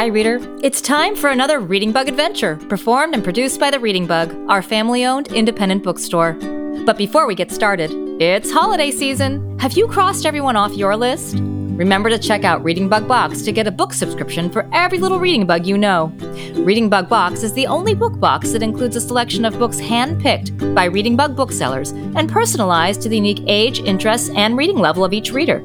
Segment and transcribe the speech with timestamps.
[0.00, 0.40] Hi, reader.
[0.62, 4.62] It's time for another Reading Bug adventure, performed and produced by the Reading Bug, our
[4.62, 6.32] family owned independent bookstore.
[6.86, 9.58] But before we get started, it's holiday season.
[9.58, 11.36] Have you crossed everyone off your list?
[11.36, 15.20] Remember to check out Reading Bug Box to get a book subscription for every little
[15.20, 16.06] reading bug you know.
[16.54, 20.74] Reading Bug Box is the only book box that includes a selection of books handpicked
[20.74, 25.12] by Reading Bug booksellers and personalized to the unique age, interests, and reading level of
[25.12, 25.62] each reader.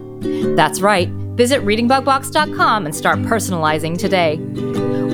[0.57, 1.09] That's right.
[1.35, 4.39] Visit readingbugbox.com and start personalizing today.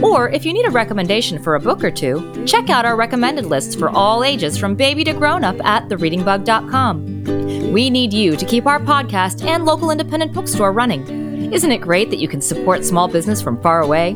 [0.01, 3.45] Or if you need a recommendation for a book or two, check out our recommended
[3.45, 7.71] lists for all ages from baby to grown up at thereadingbug.com.
[7.71, 11.53] We need you to keep our podcast and local independent bookstore running.
[11.53, 14.15] Isn't it great that you can support small business from far away?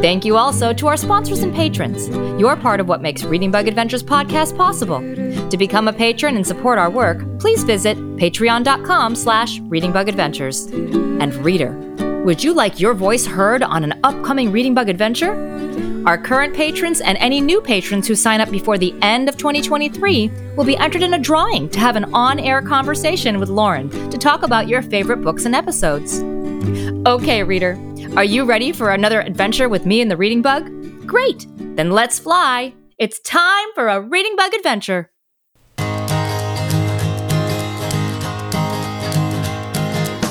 [0.00, 2.08] Thank you also to our sponsors and patrons.
[2.40, 5.00] You're part of what makes Reading Bug Adventures podcast possible.
[5.54, 10.72] To become a patron and support our work, please visit patreon.com slash readingbugadventures.
[11.22, 11.70] And reader,
[12.24, 15.32] would you like your voice heard on an upcoming Reading Bug adventure?
[16.06, 20.28] Our current patrons and any new patrons who sign up before the end of 2023
[20.56, 24.18] will be entered in a drawing to have an on air conversation with Lauren to
[24.18, 26.18] talk about your favorite books and episodes.
[27.06, 27.78] Okay, reader,
[28.16, 30.66] are you ready for another adventure with me and the Reading Bug?
[31.06, 31.46] Great!
[31.76, 32.74] Then let's fly!
[32.98, 35.12] It's time for a Reading Bug adventure!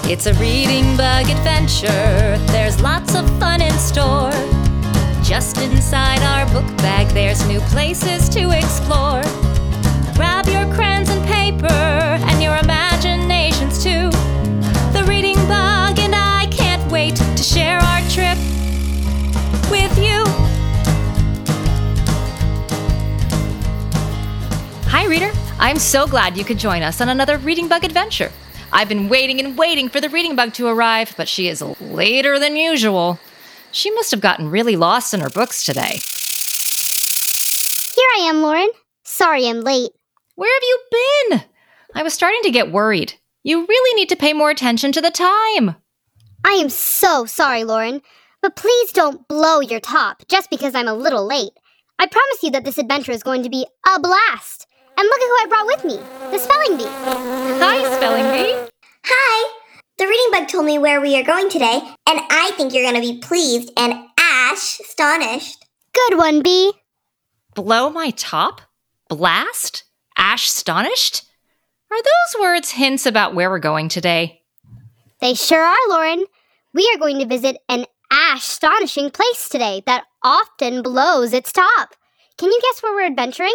[0.05, 2.37] It's a Reading Bug adventure.
[2.51, 4.31] There's lots of fun in store.
[5.23, 9.23] Just inside our book bag, there's new places to explore.
[10.13, 14.11] Grab your crayons and paper and your imaginations too.
[14.91, 18.37] The Reading Bug and I can't wait to share our trip
[19.71, 20.25] with you.
[24.89, 25.31] Hi, reader.
[25.59, 28.31] I'm so glad you could join us on another Reading Bug adventure.
[28.73, 32.39] I've been waiting and waiting for the Reading Bug to arrive, but she is later
[32.39, 33.19] than usual.
[33.71, 35.99] She must have gotten really lost in her books today.
[37.95, 38.69] Here I am, Lauren.
[39.03, 39.91] Sorry I'm late.
[40.33, 40.79] Where have you
[41.29, 41.43] been?
[41.93, 43.13] I was starting to get worried.
[43.43, 45.75] You really need to pay more attention to the time.
[46.43, 48.01] I am so sorry, Lauren.
[48.41, 51.53] But please don't blow your top just because I'm a little late.
[51.99, 54.65] I promise you that this adventure is going to be a blast.
[54.97, 55.97] And look at who I brought with me
[56.31, 56.85] the spelling bee.
[56.85, 58.71] Hi, Spelling Bee.
[59.05, 59.59] Hi!
[59.97, 63.01] The reading bug told me where we are going today, and I think you're going
[63.01, 65.65] to be pleased and Ash astonished.
[65.93, 66.73] Good one, Bee.
[67.55, 68.61] Blow my top?
[69.09, 69.83] Blast?
[70.17, 71.23] Ash astonished?
[71.91, 74.41] Are those words hints about where we're going today?
[75.19, 76.25] They sure are, Lauren.
[76.73, 81.95] We are going to visit an ash astonishing place today that often blows its top.
[82.37, 83.53] Can you guess where we're adventuring?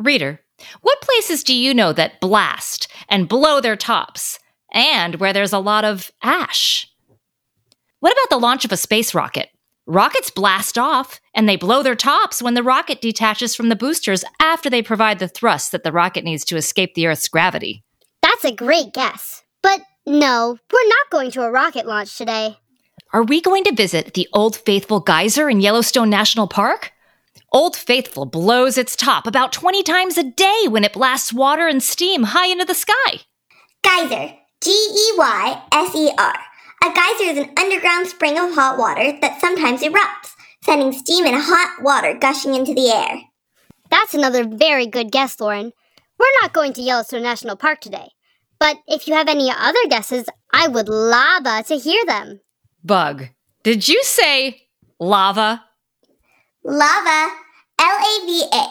[0.00, 0.40] Reader,
[0.80, 4.38] what places do you know that blast and blow their tops,
[4.72, 6.90] and where there's a lot of ash?
[7.98, 9.50] What about the launch of a space rocket?
[9.86, 14.24] Rockets blast off, and they blow their tops when the rocket detaches from the boosters
[14.40, 17.84] after they provide the thrust that the rocket needs to escape the Earth's gravity.
[18.22, 19.42] That's a great guess.
[19.62, 22.56] But no, we're not going to a rocket launch today.
[23.12, 26.92] Are we going to visit the Old Faithful Geyser in Yellowstone National Park?
[27.52, 31.82] Old Faithful blows its top about 20 times a day when it blasts water and
[31.82, 33.22] steam high into the sky.
[33.82, 34.34] Geyser.
[34.62, 36.34] G E Y S E R.
[36.84, 41.34] A geyser is an underground spring of hot water that sometimes erupts, sending steam and
[41.36, 43.22] hot water gushing into the air.
[43.90, 45.72] That's another very good guess, Lauren.
[46.20, 48.10] We're not going to Yellowstone National Park today.
[48.60, 52.42] But if you have any other guesses, I would lava to hear them.
[52.84, 53.30] Bug,
[53.64, 54.68] Did you say
[55.00, 55.64] lava?
[56.62, 57.32] Lava,
[57.78, 58.66] L A V A.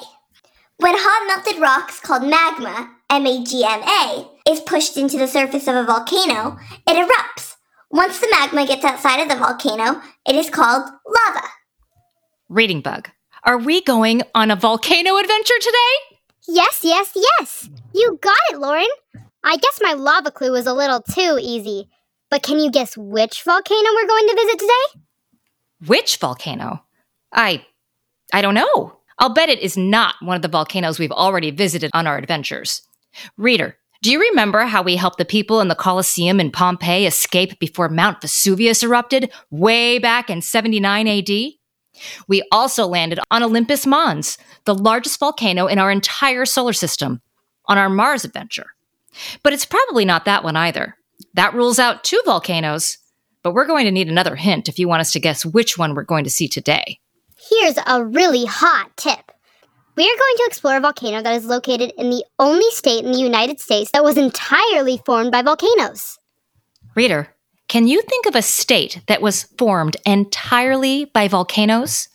[0.77, 5.27] When hot melted rocks called magma, M A G M A, is pushed into the
[5.27, 6.57] surface of a volcano,
[6.87, 7.55] it erupts.
[7.89, 11.47] Once the magma gets outside of the volcano, it is called lava.
[12.47, 13.09] Reading bug.
[13.43, 16.17] Are we going on a volcano adventure today?
[16.47, 17.69] Yes, yes, yes.
[17.93, 18.85] You got it, Lauren.
[19.43, 21.89] I guess my lava clue was a little too easy.
[22.29, 25.01] But can you guess which volcano we're going to visit today?
[25.87, 26.83] Which volcano?
[27.33, 27.65] I
[28.33, 28.97] I don't know.
[29.17, 32.81] I'll bet it is not one of the volcanoes we've already visited on our adventures.
[33.37, 37.59] Reader, do you remember how we helped the people in the Colosseum in Pompeii escape
[37.59, 41.29] before Mount Vesuvius erupted way back in 79 AD?
[42.29, 47.21] We also landed on Olympus Mons, the largest volcano in our entire solar system,
[47.65, 48.67] on our Mars adventure.
[49.43, 50.95] But it's probably not that one either.
[51.33, 52.97] That rules out two volcanoes,
[53.43, 55.93] but we're going to need another hint if you want us to guess which one
[55.93, 56.99] we're going to see today.
[57.49, 59.31] Here's a really hot tip.
[59.95, 63.11] We are going to explore a volcano that is located in the only state in
[63.11, 66.19] the United States that was entirely formed by volcanoes.
[66.95, 67.35] Reader,
[67.67, 72.07] can you think of a state that was formed entirely by volcanoes?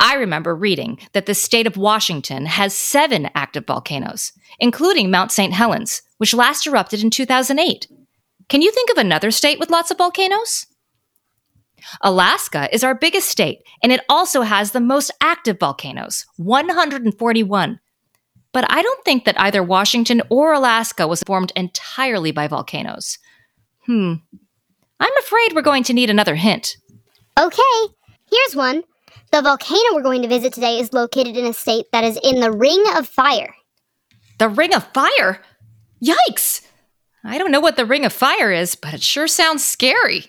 [0.00, 5.52] I remember reading that the state of Washington has seven active volcanoes, including Mount St.
[5.52, 7.88] Helens, which last erupted in 2008.
[8.48, 10.66] Can you think of another state with lots of volcanoes?
[12.00, 17.80] Alaska is our biggest state, and it also has the most active volcanoes 141.
[18.52, 23.18] But I don't think that either Washington or Alaska was formed entirely by volcanoes.
[23.86, 24.14] Hmm.
[25.00, 26.76] I'm afraid we're going to need another hint.
[27.38, 27.94] Okay,
[28.30, 28.84] here's one.
[29.32, 32.38] The volcano we're going to visit today is located in a state that is in
[32.38, 33.52] the Ring of Fire.
[34.38, 35.42] The Ring of Fire?
[36.02, 36.60] Yikes!
[37.24, 40.26] I don't know what the Ring of Fire is, but it sure sounds scary.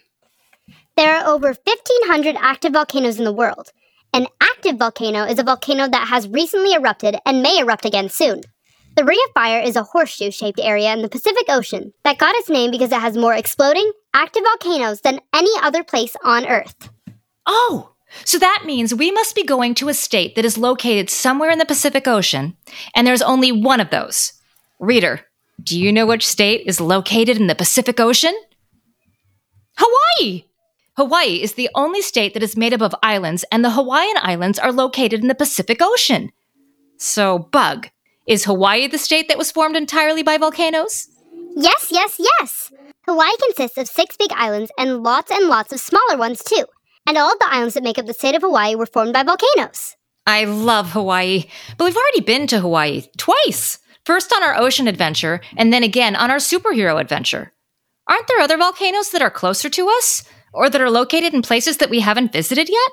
[0.95, 3.71] There are over 1,500 active volcanoes in the world.
[4.13, 8.41] An active volcano is a volcano that has recently erupted and may erupt again soon.
[8.95, 12.35] The Ring of Fire is a horseshoe shaped area in the Pacific Ocean that got
[12.35, 16.89] its name because it has more exploding, active volcanoes than any other place on Earth.
[17.45, 21.49] Oh, so that means we must be going to a state that is located somewhere
[21.49, 22.55] in the Pacific Ocean,
[22.95, 24.31] and there's only one of those.
[24.79, 25.25] Reader,
[25.61, 28.33] do you know which state is located in the Pacific Ocean?
[29.77, 30.45] Hawaii!
[30.97, 34.57] Hawaii is the only state that is made up of islands, and the Hawaiian Islands
[34.57, 36.31] are located in the Pacific Ocean.
[36.97, 37.89] So, Bug,
[38.25, 41.09] is Hawaii the state that was formed entirely by volcanoes?
[41.57, 42.71] Yes, yes, yes!
[43.05, 46.63] Hawaii consists of six big islands and lots and lots of smaller ones, too.
[47.05, 49.23] And all of the islands that make up the state of Hawaii were formed by
[49.23, 49.97] volcanoes.
[50.25, 51.43] I love Hawaii,
[51.77, 53.79] but we've already been to Hawaii twice.
[54.05, 57.51] First on our ocean adventure, and then again on our superhero adventure.
[58.07, 60.23] Aren't there other volcanoes that are closer to us?
[60.55, 62.91] Or that are located in places that we haven't visited yet?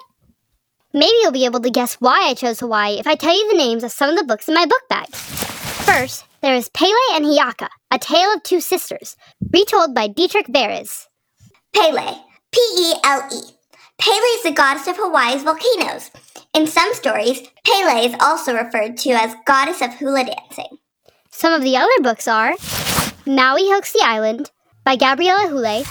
[0.92, 3.56] Maybe you'll be able to guess why I chose Hawaii if I tell you the
[3.56, 5.06] names of some of the books in my book bag.
[5.14, 9.16] First, there is Pele and Hiaka, A Tale of Two Sisters,
[9.52, 11.06] retold by Dietrich Varez.
[11.72, 12.18] Pele,
[12.50, 13.40] P E L E.
[13.96, 16.10] Pele is the goddess of Hawaii's volcanoes.
[16.54, 20.78] In some stories, Pele is also referred to as goddess of hula dancing.
[21.30, 22.54] Some of the other books are
[23.24, 24.50] Maui Hooks the Island
[24.84, 25.84] by Gabrielle Ahuli'i,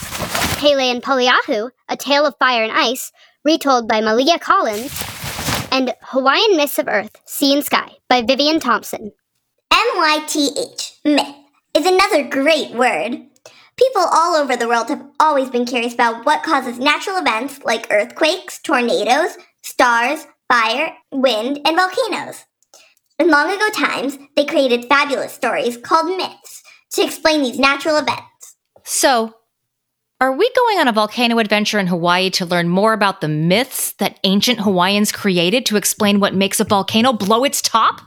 [0.60, 3.12] Pele and Poliahu, A Tale of Fire and Ice,
[3.46, 4.92] retold by Malia Collins,
[5.72, 9.12] and Hawaiian Myths of Earth, Sea and Sky by Vivian Thompson.
[9.72, 11.36] M-Y-T-H, myth,
[11.74, 13.12] is another great word.
[13.78, 17.88] People all over the world have always been curious about what causes natural events like
[17.90, 22.44] earthquakes, tornadoes, stars, fire, wind, and volcanoes.
[23.18, 26.62] In long ago times, they created fabulous stories called myths
[26.92, 28.24] to explain these natural events.
[28.94, 29.34] So,
[30.20, 33.94] are we going on a volcano adventure in Hawaii to learn more about the myths
[33.94, 38.02] that ancient Hawaiians created to explain what makes a volcano blow its top?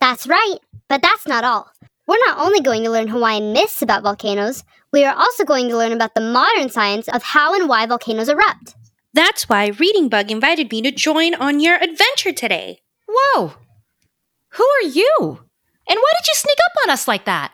[0.00, 0.56] That's right,
[0.88, 1.70] but that's not all.
[2.06, 5.76] We're not only going to learn Hawaiian myths about volcanoes, we are also going to
[5.76, 8.74] learn about the modern science of how and why volcanoes erupt.
[9.12, 12.80] That's why Reading Bug invited me to join on your adventure today.
[13.06, 13.52] Whoa!
[14.52, 15.14] Who are you?
[15.86, 17.52] And why did you sneak up on us like that?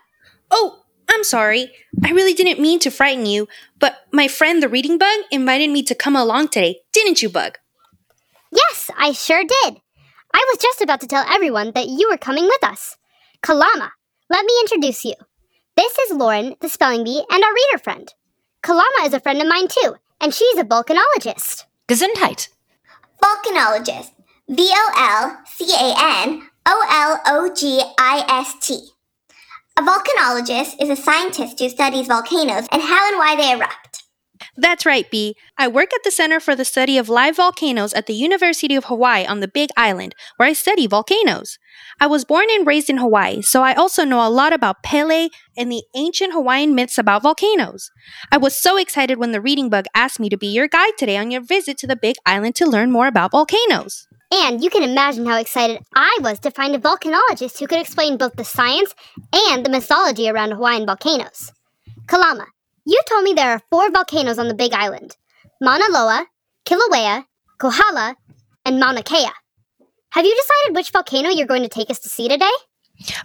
[0.53, 1.73] Oh, I'm sorry.
[2.05, 3.49] I really didn't mean to frighten you,
[3.79, 7.59] but my friend the reading bug invited me to come along today, didn't you, Bug?
[8.51, 9.81] Yes, I sure did.
[10.33, 12.97] I was just about to tell everyone that you were coming with us.
[13.43, 13.93] Kalama,
[14.31, 15.15] let me introduce you.
[15.77, 18.13] This is Lauren, the spelling bee, and our reader friend.
[18.63, 21.65] Kalama is a friend of mine too, and she's a volcanologist.
[21.89, 22.49] Gesundheit.
[23.23, 24.13] Volcanologist.
[24.49, 28.89] V O L C A N O L O G I S T.
[29.79, 34.03] A volcanologist is a scientist who studies volcanoes and how and why they erupt.
[34.57, 35.37] That's right, Bee.
[35.57, 38.87] I work at the Center for the Study of Live Volcanoes at the University of
[38.87, 41.61] Hawaii on the Big Island, where I study volcanoes.
[42.01, 45.29] I was born and raised in Hawaii, so I also know a lot about Pele
[45.57, 47.93] and the ancient Hawaiian myths about volcanoes.
[48.33, 51.17] I was so excited when the Reading Bug asked me to be your guide today
[51.17, 54.08] on your visit to the Big Island to learn more about volcanoes.
[54.31, 58.19] And you can imagine how excited I was to find a volcanologist who could explain
[58.19, 58.95] both the science
[59.33, 61.53] and the mythology around Hawaiian volcanoes.
[62.07, 62.47] Kalama,
[62.85, 65.17] you told me there are four volcanoes on the Big Island
[65.61, 66.27] Mauna Loa,
[66.67, 67.25] Kilauea,
[67.59, 68.17] Kohala,
[68.65, 69.29] and Mauna Kea.
[70.11, 72.51] Have you decided which volcano you're going to take us to see today?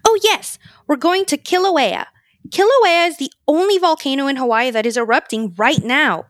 [0.06, 0.58] Oh, yes,
[0.88, 2.06] we're going to Kilauea.
[2.50, 6.26] Kilauea is the only volcano in Hawaii that is erupting right now.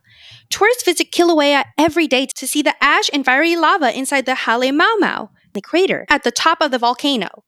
[0.53, 5.29] Tourists visit Kilauea every day to see the ash and fiery lava inside the Halemaumau,
[5.53, 7.43] the crater at the top of the volcano.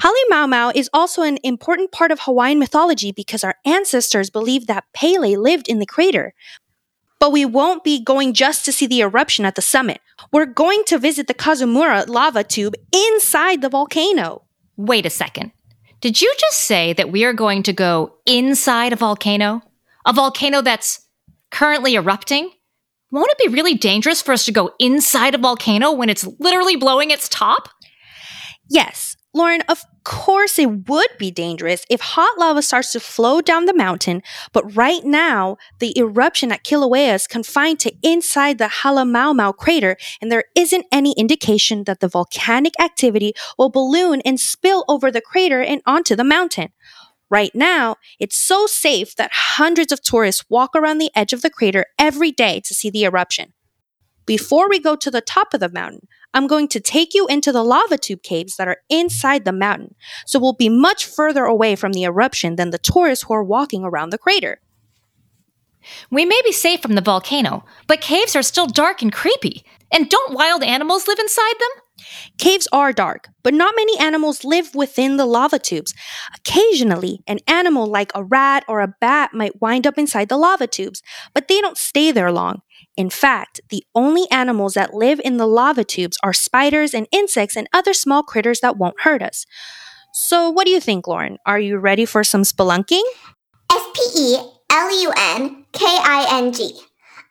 [0.00, 4.86] Hale Maumau is also an important part of Hawaiian mythology because our ancestors believed that
[4.94, 6.32] Pele lived in the crater.
[7.18, 10.00] But we won't be going just to see the eruption at the summit.
[10.32, 14.46] We're going to visit the Kazumura lava tube inside the volcano.
[14.78, 15.52] Wait a second.
[16.00, 19.60] Did you just say that we are going to go inside a volcano?
[20.06, 21.06] A volcano that's
[21.50, 22.50] currently erupting?
[23.10, 26.76] Won't it be really dangerous for us to go inside a volcano when it's literally
[26.76, 27.68] blowing its top?
[28.68, 33.64] Yes, Lauren, of course it would be dangerous if hot lava starts to flow down
[33.66, 39.56] the mountain, but right now, the eruption at Kilauea is confined to inside the Halemaumau
[39.56, 45.12] crater, and there isn't any indication that the volcanic activity will balloon and spill over
[45.12, 46.70] the crater and onto the mountain.
[47.30, 51.50] Right now, it's so safe that hundreds of tourists walk around the edge of the
[51.50, 53.52] crater every day to see the eruption.
[54.26, 57.52] Before we go to the top of the mountain, I'm going to take you into
[57.52, 59.94] the lava tube caves that are inside the mountain,
[60.26, 63.84] so we'll be much further away from the eruption than the tourists who are walking
[63.84, 64.60] around the crater.
[66.10, 69.64] We may be safe from the volcano, but caves are still dark and creepy.
[69.92, 71.82] And don't wild animals live inside them?
[72.38, 75.94] Caves are dark, but not many animals live within the lava tubes.
[76.36, 80.66] Occasionally, an animal like a rat or a bat might wind up inside the lava
[80.66, 81.02] tubes,
[81.34, 82.62] but they don't stay there long.
[82.96, 87.56] In fact, the only animals that live in the lava tubes are spiders and insects
[87.56, 89.46] and other small critters that won't hurt us.
[90.12, 91.38] So, what do you think, Lauren?
[91.46, 93.02] Are you ready for some spelunking?
[93.72, 94.36] S P E
[94.70, 96.80] L U N K I N G.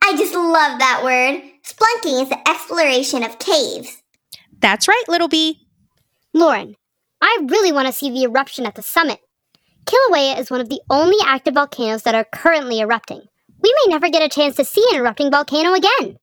[0.01, 1.43] I just love that word.
[1.63, 4.01] Spelunking is the exploration of caves.
[4.61, 5.67] That's right, little bee.
[6.33, 6.75] Lauren,
[7.21, 9.19] I really want to see the eruption at the summit.
[9.85, 13.21] Kilauea is one of the only active volcanoes that are currently erupting.
[13.61, 16.17] We may never get a chance to see an erupting volcano again.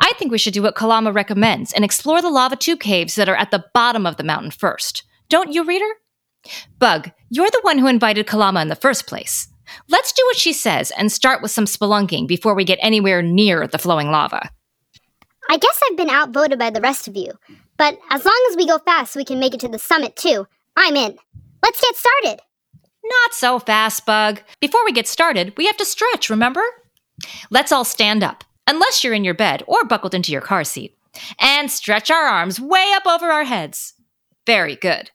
[0.00, 3.28] I think we should do what Kalama recommends and explore the lava tube caves that
[3.28, 5.04] are at the bottom of the mountain first.
[5.28, 5.88] Don't you, reader?
[6.78, 9.48] Bug, you're the one who invited Kalama in the first place.
[9.88, 13.66] Let's do what she says and start with some spelunking before we get anywhere near
[13.66, 14.50] the flowing lava.
[15.48, 17.32] I guess I've been outvoted by the rest of you,
[17.76, 20.46] but as long as we go fast we can make it to the summit too,
[20.76, 21.16] I'm in.
[21.62, 22.42] Let's get started.
[23.02, 24.40] Not so fast, Bug.
[24.60, 26.62] Before we get started, we have to stretch, remember?
[27.50, 30.96] Let's all stand up, unless you're in your bed or buckled into your car seat,
[31.40, 33.94] and stretch our arms way up over our heads.
[34.46, 35.10] Very good.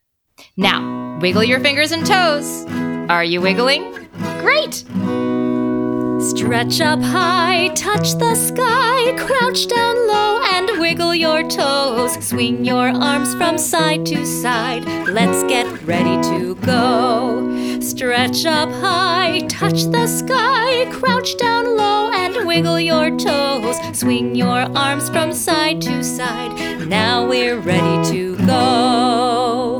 [0.57, 2.65] Now, wiggle your fingers and toes.
[3.09, 4.09] Are you wiggling?
[4.39, 4.83] Great!
[6.29, 12.13] Stretch up high, touch the sky, crouch down low and wiggle your toes.
[12.25, 14.85] Swing your arms from side to side.
[15.07, 17.79] Let's get ready to go.
[17.79, 23.77] Stretch up high, touch the sky, crouch down low and wiggle your toes.
[23.93, 26.87] Swing your arms from side to side.
[26.87, 29.79] Now we're ready to go.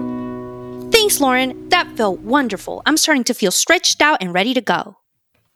[0.92, 1.70] Thanks, Lauren.
[1.70, 2.84] That felt wonderful.
[2.86, 4.98] I'm starting to feel stretched out and ready to go.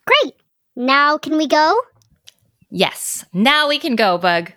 [0.05, 0.34] Great.
[0.79, 1.77] Now can we go?
[2.71, 4.53] Yes, now we can go, Bug.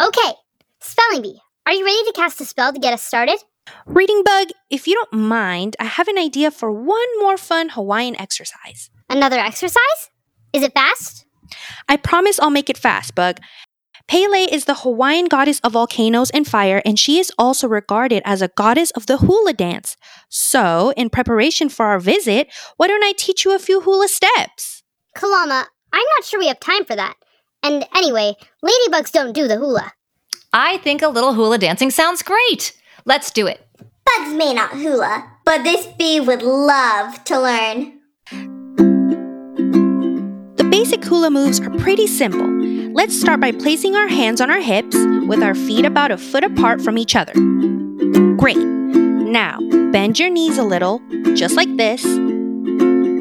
[0.00, 0.32] Okay.
[0.78, 3.38] Spelling bee, are you ready to cast a spell to get us started?
[3.84, 8.14] Reading Bug, if you don't mind, I have an idea for one more fun Hawaiian
[8.20, 8.90] exercise.
[9.10, 10.10] Another exercise?
[10.52, 11.26] Is it fast?
[11.88, 13.40] I promise I'll make it fast, Bug.
[14.06, 18.40] Pele is the Hawaiian goddess of volcanoes and fire, and she is also regarded as
[18.40, 19.96] a goddess of the hula dance.
[20.28, 24.83] So, in preparation for our visit, why don't I teach you a few hula steps?
[25.14, 27.14] Kalama, I'm not sure we have time for that.
[27.62, 29.92] And anyway, ladybugs don't do the hula.
[30.52, 32.72] I think a little hula dancing sounds great.
[33.04, 33.66] Let's do it.
[34.04, 38.00] Bugs may not hula, but this bee would love to learn.
[40.56, 42.46] The basic hula moves are pretty simple.
[42.92, 46.44] Let's start by placing our hands on our hips with our feet about a foot
[46.44, 47.32] apart from each other.
[48.36, 48.58] Great.
[48.58, 49.58] Now,
[49.90, 51.00] bend your knees a little,
[51.34, 52.04] just like this.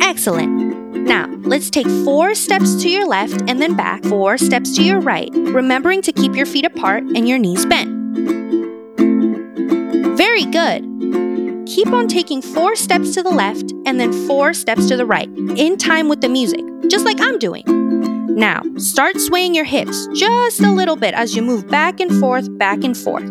[0.03, 0.82] Excellent.
[1.05, 4.99] Now, let's take four steps to your left and then back, four steps to your
[4.99, 7.89] right, remembering to keep your feet apart and your knees bent.
[10.17, 10.85] Very good.
[11.67, 15.27] Keep on taking four steps to the left and then four steps to the right,
[15.57, 17.63] in time with the music, just like I'm doing.
[18.35, 22.57] Now, start swaying your hips just a little bit as you move back and forth,
[22.57, 23.29] back and forth.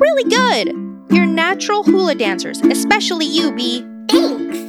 [0.00, 0.68] Really good!
[1.10, 3.84] You're natural hula dancers, especially you, Bee.
[4.08, 4.67] Thanks.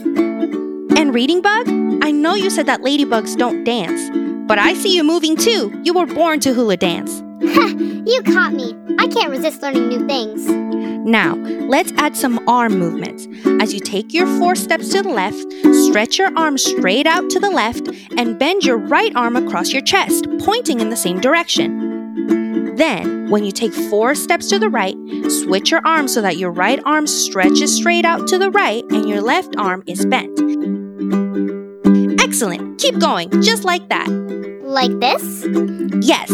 [0.97, 1.67] And Reading Bug,
[2.03, 4.09] I know you said that ladybugs don't dance,
[4.47, 5.79] but I see you moving too.
[5.83, 7.21] You were born to hula dance.
[7.41, 8.75] you caught me.
[8.97, 10.45] I can't resist learning new things.
[11.05, 13.27] Now, let's add some arm movements.
[13.61, 15.45] As you take your four steps to the left,
[15.85, 19.81] stretch your arm straight out to the left and bend your right arm across your
[19.81, 22.75] chest, pointing in the same direction.
[22.75, 24.95] Then, when you take four steps to the right,
[25.29, 29.07] switch your arm so that your right arm stretches straight out to the right and
[29.07, 30.78] your left arm is bent.
[32.29, 32.79] Excellent.
[32.79, 34.07] Keep going, just like that.
[34.61, 35.47] Like this?
[36.05, 36.29] Yes.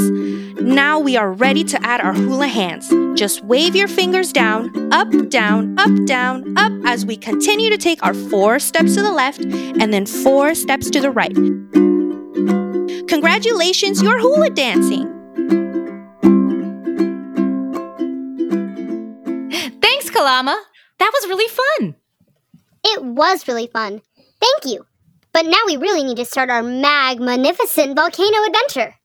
[0.59, 2.93] Now we are ready to add our hula hands.
[3.17, 8.03] Just wave your fingers down, up, down, up, down, up as we continue to take
[8.03, 11.33] our four steps to the left and then four steps to the right.
[13.07, 15.07] Congratulations, you're hula dancing!
[19.81, 20.61] Thanks, Kalama.
[20.99, 21.95] That was really fun.
[22.83, 24.01] It was really fun.
[24.41, 24.85] Thank you.
[25.35, 28.95] But now we really need to start our magnificent volcano adventure.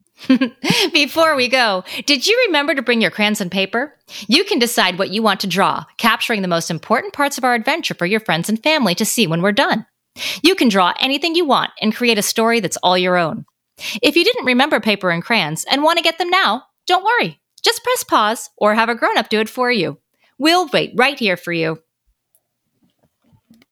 [0.92, 3.99] Before we go, did you remember to bring your crayons and paper?
[4.28, 7.54] You can decide what you want to draw, capturing the most important parts of our
[7.54, 9.87] adventure for your friends and family to see when we're done.
[10.40, 13.44] You can draw anything you want and create a story that's all your own.
[14.00, 17.40] If you didn't remember paper and crayons and want to get them now, don't worry.
[17.60, 19.99] Just press pause or have a grown up do it for you.
[20.38, 21.82] We'll wait right here for you.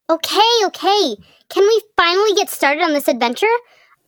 [0.09, 1.17] Okay, okay.
[1.49, 3.45] Can we finally get started on this adventure?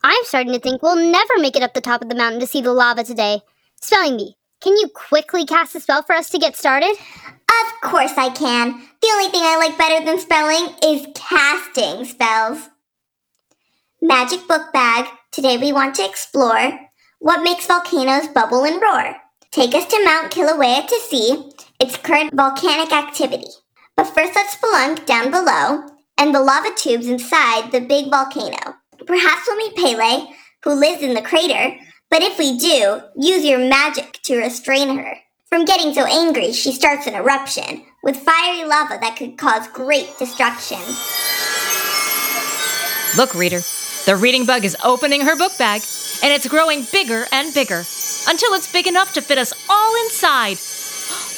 [0.04, 2.48] I'm starting to think we'll never make it up the top of the mountain to
[2.48, 3.42] see the lava today.
[3.80, 6.90] Spelling Bee, can you quickly cast a spell for us to get started?
[6.90, 8.82] Of course I can.
[9.02, 12.68] The only thing I like better than spelling is casting spells.
[14.02, 15.06] Magic book bag.
[15.32, 16.80] Today we want to explore
[17.20, 19.18] what makes volcanoes bubble and roar.
[19.52, 23.52] Take us to Mount Kilauea to see its current volcanic activity.
[23.98, 25.84] But first let's spelunk down below
[26.18, 28.76] and the lava tubes inside the big volcano.
[29.06, 30.28] Perhaps we'll meet Pele,
[30.64, 31.78] who lives in the crater,
[32.10, 35.18] but if we do, use your magic to restrain her.
[35.50, 40.18] From getting so angry, she starts an eruption with fiery lava that could cause great
[40.18, 40.80] destruction.
[43.18, 43.60] Look, reader,
[44.06, 45.82] the reading bug is opening her book bag,
[46.24, 47.84] and it's growing bigger and bigger
[48.28, 50.58] until it's big enough to fit us all inside.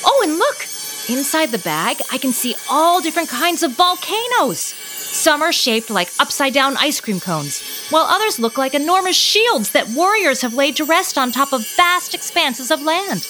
[0.06, 0.73] Oh, and look!
[1.10, 4.60] Inside the bag, I can see all different kinds of volcanoes.
[4.60, 9.72] Some are shaped like upside down ice cream cones, while others look like enormous shields
[9.72, 13.28] that warriors have laid to rest on top of vast expanses of land.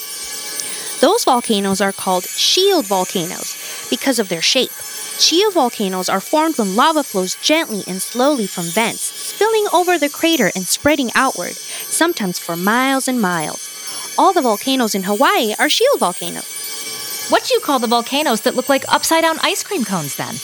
[1.02, 4.72] Those volcanoes are called shield volcanoes because of their shape.
[5.18, 10.10] Shield volcanoes are formed when lava flows gently and slowly from vents, spilling over the
[10.10, 14.14] crater and spreading outward, sometimes for miles and miles.
[14.16, 16.53] All the volcanoes in Hawaii are shield volcanoes.
[17.30, 20.36] What do you call the volcanoes that look like upside down ice cream cones then?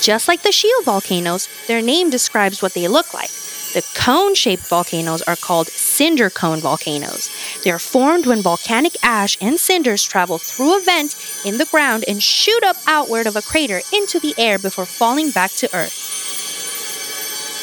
[0.00, 3.30] Just like the shield volcanoes, their name describes what they look like.
[3.72, 7.30] The cone shaped volcanoes are called cinder cone volcanoes.
[7.62, 12.04] They are formed when volcanic ash and cinders travel through a vent in the ground
[12.08, 15.94] and shoot up outward of a crater into the air before falling back to Earth.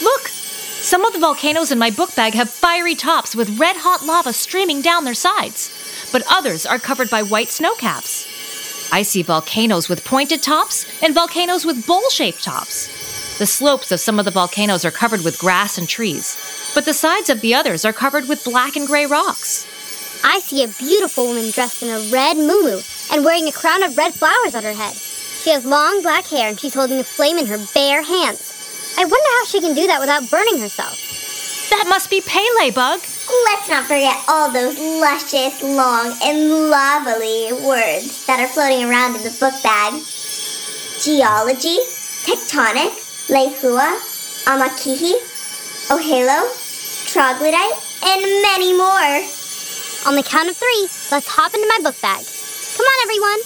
[0.01, 0.29] Look!
[0.81, 4.33] Some of the volcanoes in my book bag have fiery tops with red hot lava
[4.33, 5.69] streaming down their sides,
[6.11, 8.30] but others are covered by white snow caps.
[8.91, 13.37] I see volcanoes with pointed tops and volcanoes with bowl shaped tops.
[13.37, 16.37] The slopes of some of the volcanoes are covered with grass and trees,
[16.75, 19.65] but the sides of the others are covered with black and gray rocks.
[20.23, 23.97] I see a beautiful woman dressed in a red muumuu and wearing a crown of
[23.97, 24.95] red flowers on her head.
[24.95, 28.93] She has long black hair and she's holding a flame in her bare hands.
[28.97, 31.69] I wonder how she can do that without burning herself.
[31.71, 32.99] That must be Pele Bug.
[33.31, 39.23] Let's not forget all those luscious, long, and lovely words that are floating around in
[39.23, 39.93] the book bag.
[40.99, 41.79] Geology,
[42.27, 42.91] tectonic,
[43.31, 43.95] lehua,
[44.51, 45.15] amakihi,
[45.87, 46.43] ohelo,
[47.07, 49.23] troglodyte, and many more.
[50.07, 52.25] On the count of three, let's hop into my book bag.
[52.75, 53.39] Come on, everyone.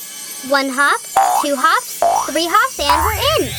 [0.49, 0.99] One hop,
[1.43, 3.53] two hops, three hops, and we're in.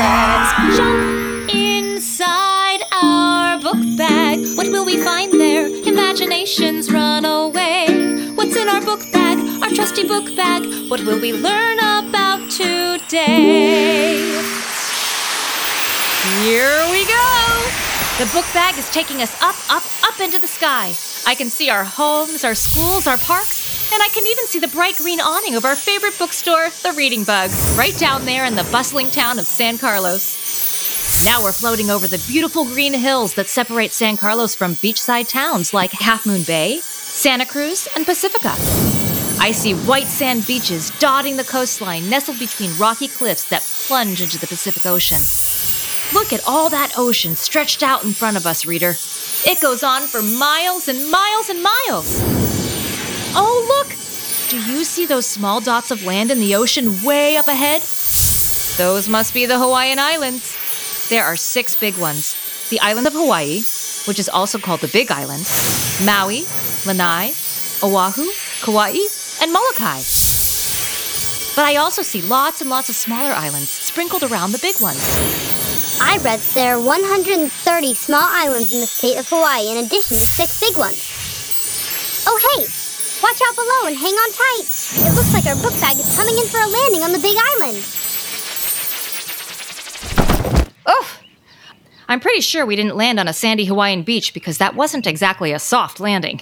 [0.00, 2.55] Let's jump inside
[3.02, 4.40] our book bag.
[4.56, 5.66] What will we find there?
[5.66, 8.30] Imaginations run away.
[8.34, 9.38] What's in our book bag?
[9.62, 10.90] Our trusty book bag.
[10.90, 14.16] What will we learn about today?
[16.42, 17.26] Here we go!
[18.18, 20.94] The book bag is taking us up, up, up into the sky.
[21.26, 24.68] I can see our homes, our schools, our parks, and I can even see the
[24.68, 28.64] bright green awning of our favorite bookstore, the Reading Bug, right down there in the
[28.72, 30.45] bustling town of San Carlos.
[31.24, 35.72] Now we're floating over the beautiful green hills that separate San Carlos from beachside towns
[35.72, 38.54] like Half Moon Bay, Santa Cruz, and Pacifica.
[39.40, 44.38] I see white sand beaches dotting the coastline, nestled between rocky cliffs that plunge into
[44.38, 45.20] the Pacific Ocean.
[46.12, 48.94] Look at all that ocean stretched out in front of us, reader.
[49.44, 52.20] It goes on for miles and miles and miles.
[53.34, 53.96] Oh, look!
[54.48, 57.82] Do you see those small dots of land in the ocean way up ahead?
[58.76, 60.55] Those must be the Hawaiian Islands.
[61.08, 62.34] There are six big ones
[62.68, 63.62] the island of Hawaii,
[64.10, 65.46] which is also called the Big Island,
[66.02, 66.42] Maui,
[66.84, 67.30] Lanai,
[67.80, 68.26] Oahu,
[68.62, 68.98] Kauai,
[69.40, 70.02] and Molokai.
[71.54, 74.98] But I also see lots and lots of smaller islands sprinkled around the big ones.
[76.02, 80.26] I read there are 130 small islands in the state of Hawaii in addition to
[80.26, 80.98] six big ones.
[82.26, 82.66] Oh, hey!
[83.22, 84.66] Watch out below and hang on tight.
[85.06, 87.38] It looks like our book bag is coming in for a landing on the big
[87.54, 87.78] island.
[90.86, 91.18] Oh!
[92.08, 95.52] I'm pretty sure we didn't land on a sandy Hawaiian beach because that wasn't exactly
[95.52, 96.40] a soft landing.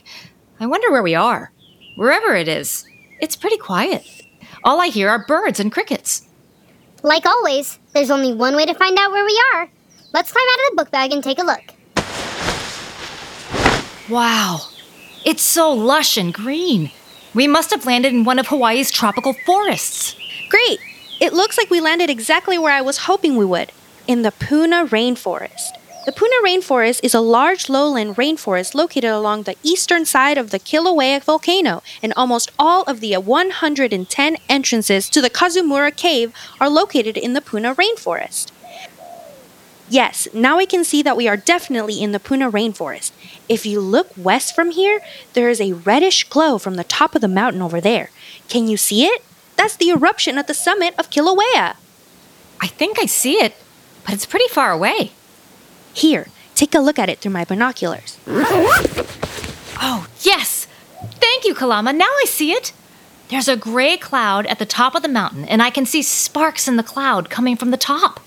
[0.61, 1.53] I wonder where we are.
[1.97, 2.85] Wherever it is,
[3.21, 4.05] it's pretty quiet.
[4.63, 6.29] All I hear are birds and crickets.
[7.03, 9.69] Like always, there's only one way to find out where we are.
[10.13, 11.63] Let's climb out of the book bag and take a look.
[14.11, 14.61] Wow,
[15.25, 16.91] it's so lush and green.
[17.35, 20.15] We must have landed in one of Hawaii's tropical forests.
[20.51, 20.79] Great!
[21.21, 23.73] It looks like we landed exactly where I was hoping we would
[24.07, 25.79] in the Puna Rainforest.
[26.05, 30.59] The Puna Rainforest is a large lowland rainforest located along the eastern side of the
[30.59, 37.17] Kilauea volcano, and almost all of the 110 entrances to the Kazumura Cave are located
[37.17, 38.53] in the Puna Rainforest.
[39.89, 43.13] Yes, now we can see that we are definitely in the Puna Rainforest.
[43.49, 45.01] If you look west from here,
[45.33, 48.11] there is a reddish glow from the top of the mountain over there.
[48.49, 49.25] Can you see it?
[49.57, 51.77] That's the eruption at the summit of Kilauea.
[52.61, 53.55] I think I see it,
[54.05, 55.13] but it's pretty far away.
[55.93, 58.19] Here, take a look at it through my binoculars.
[59.87, 60.67] Oh, yes!
[61.21, 61.93] Thank you, Kalama.
[61.93, 62.73] Now I see it.
[63.29, 66.69] There's a gray cloud at the top of the mountain, and I can see sparks
[66.69, 68.21] in the cloud coming from the top.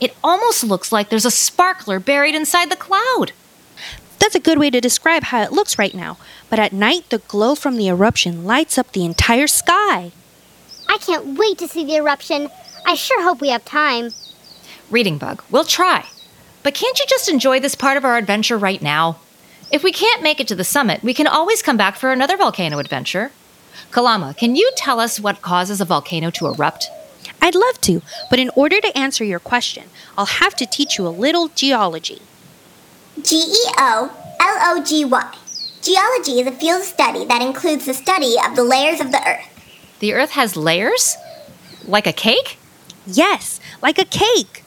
[0.00, 3.32] It almost looks like there's a sparkler buried inside the cloud.
[4.18, 6.16] That's a good way to describe how it looks right now,
[6.48, 10.12] but at night the glow from the eruption lights up the entire sky.
[10.88, 12.48] I can't wait to see the eruption.
[12.86, 14.10] I sure hope we have time.
[14.94, 16.06] Reading Bug, we'll try.
[16.62, 19.18] But can't you just enjoy this part of our adventure right now?
[19.72, 22.36] If we can't make it to the summit, we can always come back for another
[22.36, 23.32] volcano adventure.
[23.90, 26.86] Kalama, can you tell us what causes a volcano to erupt?
[27.42, 31.08] I'd love to, but in order to answer your question, I'll have to teach you
[31.08, 32.22] a little geology.
[33.20, 35.34] G E O L O G Y.
[35.82, 39.20] Geology is a field of study that includes the study of the layers of the
[39.28, 39.96] earth.
[39.98, 41.16] The earth has layers?
[41.84, 42.58] Like a cake?
[43.08, 44.63] Yes, like a cake.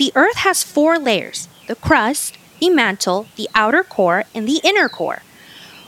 [0.00, 4.88] The earth has four layers the crust, the mantle, the outer core, and the inner
[4.88, 5.20] core.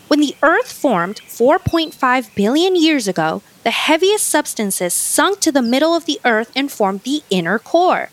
[0.08, 5.96] When the earth formed 4.5 billion years ago, the heaviest substances sunk to the middle
[5.96, 8.10] of the earth and formed the inner core.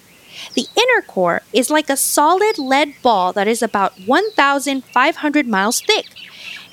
[0.53, 6.05] The inner core is like a solid lead ball that is about 1,500 miles thick.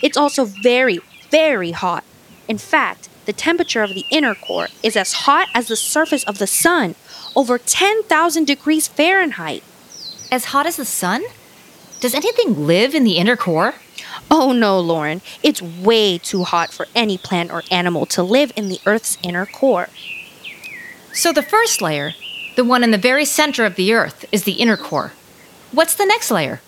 [0.05, 1.01] It's also very,
[1.33, 2.05] very hot.
[2.47, 6.39] In fact, the temperature of the inner core is as hot as the surface of
[6.39, 6.95] the sun,
[7.37, 9.62] over 10,000 degrees Fahrenheit.
[10.33, 11.22] As hot as the sun?
[12.01, 13.75] Does anything live in the inner core?
[14.31, 18.68] Oh no, Lauren, it's way too hot for any plant or animal to live in
[18.68, 19.88] the Earth's inner core.
[21.12, 22.14] So the first layer,
[22.57, 25.12] the one in the very center of the Earth, is the inner core.
[25.72, 26.61] What's the next layer?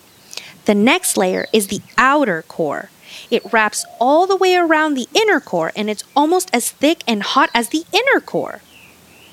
[0.66, 2.90] The next layer is the outer core.
[3.30, 7.22] It wraps all the way around the inner core and it's almost as thick and
[7.22, 8.60] hot as the inner core.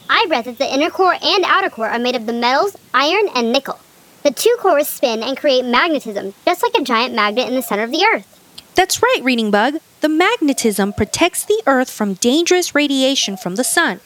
[0.09, 3.27] I read that the inner core and outer core are made of the metals iron
[3.33, 3.79] and nickel.
[4.23, 7.83] The two cores spin and create magnetism, just like a giant magnet in the center
[7.83, 8.31] of the Earth.
[8.75, 9.75] That's right, Reading Bug.
[10.01, 13.99] The magnetism protects the Earth from dangerous radiation from the sun.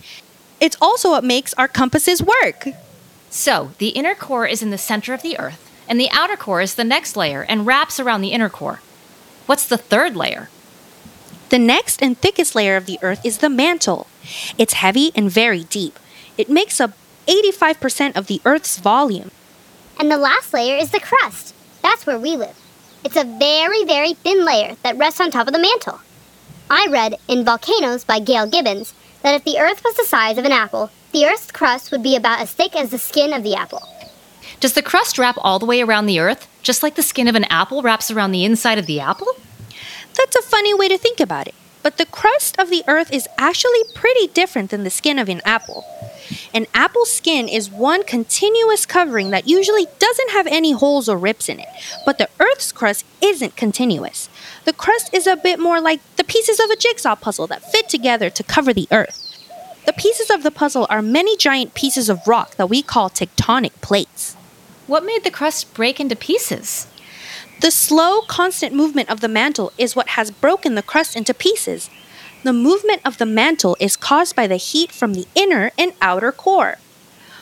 [0.60, 2.68] It's also what makes our compasses work.
[3.30, 6.62] So, the inner core is in the center of the Earth, and the outer core
[6.62, 8.82] is the next layer and wraps around the inner core.
[9.46, 10.50] What's the third layer?
[11.50, 14.08] The next and thickest layer of the Earth is the mantle.
[14.58, 15.98] It's heavy and very deep.
[16.38, 16.92] It makes up
[17.28, 19.32] 85% of the Earth's volume.
[20.00, 21.54] And the last layer is the crust.
[21.82, 22.58] That's where we live.
[23.04, 26.02] It's a very, very thin layer that rests on top of the mantle.
[26.70, 30.46] I read in Volcanoes by Gail Gibbons that if the Earth was the size of
[30.46, 33.56] an apple, the Earth's crust would be about as thick as the skin of the
[33.56, 33.82] apple.
[34.60, 37.36] Does the crust wrap all the way around the Earth, just like the skin of
[37.36, 39.28] an apple wraps around the inside of the apple?
[40.16, 41.56] That's a funny way to think about it.
[41.82, 45.42] But the crust of the Earth is actually pretty different than the skin of an
[45.46, 45.86] apple.
[46.54, 51.50] An apple skin is one continuous covering that usually doesn't have any holes or rips
[51.50, 51.68] in it,
[52.06, 54.30] but the Earth's crust isn't continuous.
[54.66, 57.90] The crust is a bit more like the pieces of a jigsaw puzzle that fit
[57.90, 59.26] together to cover the Earth.
[59.86, 63.74] The pieces of the puzzle are many giant pieces of rock that we call tectonic
[63.82, 64.36] plates.
[64.86, 66.88] What made the crust break into pieces?
[67.62, 71.90] The slow, constant movement of the mantle is what has broken the crust into pieces.
[72.44, 76.32] The movement of the mantle is caused by the heat from the inner and outer
[76.32, 76.78] core.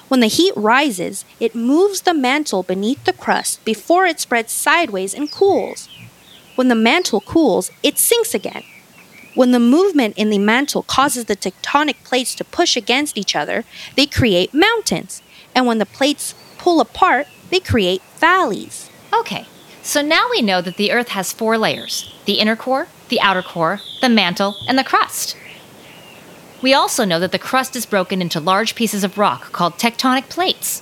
[0.08, 5.14] When the heat rises, it moves the mantle beneath the crust before it spreads sideways
[5.14, 5.88] and cools.
[6.56, 8.64] When the mantle cools, it sinks again.
[9.36, 13.66] When the movement in the mantle causes the tectonic plates to push against each other,
[13.96, 15.22] they create mountains.
[15.54, 18.90] And when the plates pull apart, they create valleys.
[19.14, 19.46] Okay,
[19.88, 23.42] so now we know that the Earth has four layers the inner core, the outer
[23.42, 25.38] core, the mantle, and the crust.
[26.62, 30.28] We also know that the crust is broken into large pieces of rock called tectonic
[30.28, 30.82] plates.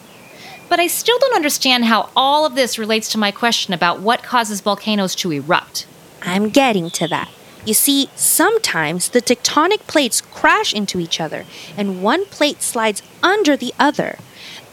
[0.70, 4.24] But I still don't understand how all of this relates to my question about what
[4.24, 5.86] causes volcanoes to erupt.
[6.24, 7.30] I'm getting to that.
[7.64, 11.46] You see, sometimes the tectonic plates crash into each other,
[11.78, 14.18] and one plate slides under the other.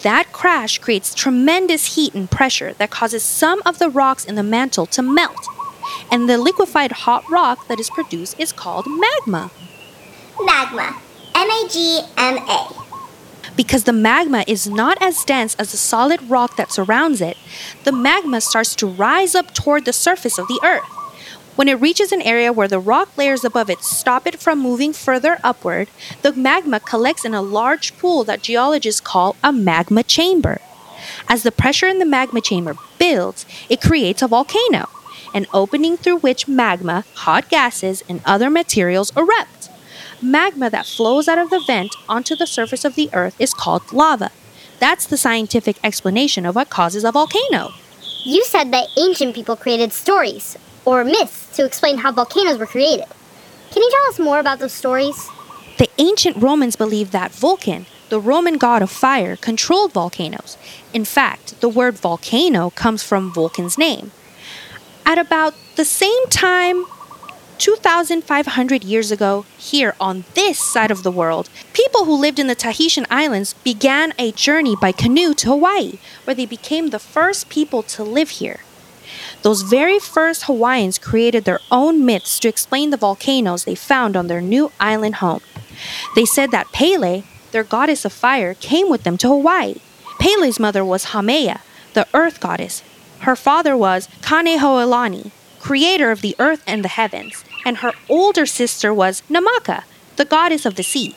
[0.02, 4.42] That crash creates tremendous heat and pressure that causes some of the rocks in the
[4.42, 5.46] mantle to melt.
[6.10, 9.50] And the liquefied hot rock that is produced is called magma.
[10.40, 11.00] Magma.
[11.34, 12.68] M A G M A.
[13.56, 17.36] Because the magma is not as dense as the solid rock that surrounds it,
[17.84, 20.91] the magma starts to rise up toward the surface of the earth.
[21.54, 24.94] When it reaches an area where the rock layers above it stop it from moving
[24.94, 25.88] further upward,
[26.22, 30.60] the magma collects in a large pool that geologists call a magma chamber.
[31.28, 34.88] As the pressure in the magma chamber builds, it creates a volcano,
[35.34, 39.68] an opening through which magma, hot gases, and other materials erupt.
[40.22, 43.92] Magma that flows out of the vent onto the surface of the earth is called
[43.92, 44.30] lava.
[44.78, 47.72] That's the scientific explanation of what causes a volcano.
[48.24, 53.06] You said that ancient people created stories, or myths, to explain how volcanoes were created.
[53.70, 55.28] Can you tell us more about those stories?
[55.78, 60.58] The ancient Romans believed that Vulcan, the Roman god of fire, controlled volcanoes.
[60.92, 64.10] In fact, the word volcano comes from Vulcan's name.
[65.06, 66.84] At about the same time,
[67.58, 72.54] 2,500 years ago, here on this side of the world, people who lived in the
[72.54, 77.82] Tahitian Islands began a journey by canoe to Hawaii, where they became the first people
[77.84, 78.60] to live here.
[79.42, 84.28] Those very first Hawaiians created their own myths to explain the volcanoes they found on
[84.28, 85.40] their new island home.
[86.14, 89.76] They said that Pele, their goddess of fire, came with them to Hawaii.
[90.20, 91.60] Pele's mother was Haumea,
[91.94, 92.84] the earth goddess.
[93.20, 98.94] Her father was Kanehoalani, creator of the earth and the heavens, and her older sister
[98.94, 99.82] was Namaka,
[100.16, 101.16] the goddess of the sea.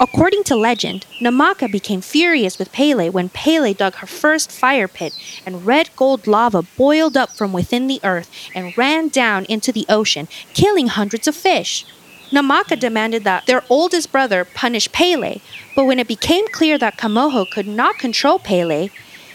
[0.00, 5.12] According to legend, Namaka became furious with Pele when Pele dug her first fire pit
[5.46, 9.86] and red gold lava boiled up from within the earth and ran down into the
[9.88, 11.86] ocean, killing hundreds of fish.
[12.32, 15.40] Namaka demanded that their oldest brother punish Pele,
[15.76, 18.88] but when it became clear that Kamoho could not control Pele,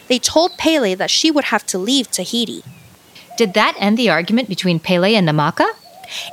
[0.10, 2.64] they told Pele that she would have to leave Tahiti.
[3.38, 5.70] Did that end the argument between Pele and Namaka?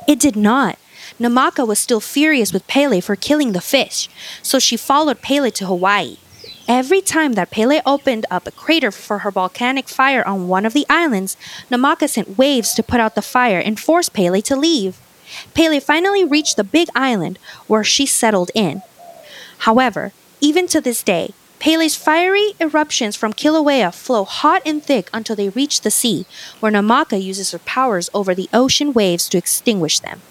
[0.07, 0.77] It did not.
[1.19, 4.07] Namaka was still furious with Pele for killing the fish,
[4.43, 6.17] so she followed Pele to Hawaii.
[6.67, 10.73] Every time that Pele opened up a crater for her volcanic fire on one of
[10.73, 11.35] the islands,
[11.71, 14.99] Namaka sent waves to put out the fire and force Pele to leave.
[15.53, 18.81] Pele finally reached the big island where she settled in.
[19.59, 25.35] However, even to this day, Pele's fiery eruptions from Kilauea flow hot and thick until
[25.35, 26.27] they reach the sea,
[26.59, 30.21] where Namaka uses her powers over the ocean waves to extinguish them.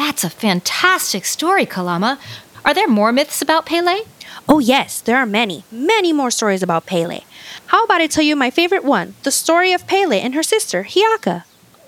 [0.00, 2.18] That's a fantastic story, Kalama.
[2.64, 4.00] Are there more myths about Pele?
[4.48, 7.20] Oh, yes, there are many, many more stories about Pele.
[7.66, 10.84] How about I tell you my favorite one the story of Pele and her sister,
[10.84, 11.44] Hiaka?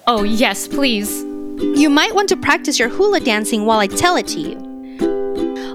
[0.07, 1.22] Oh, yes, please.
[1.81, 4.59] You might want to practice your hula dancing while I tell it to you.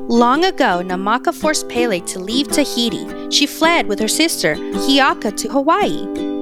[0.07, 3.31] Long ago, Namaka forced Pele to leave Tahiti.
[3.31, 6.36] She fled with her sister, Hiaka, to Hawaii.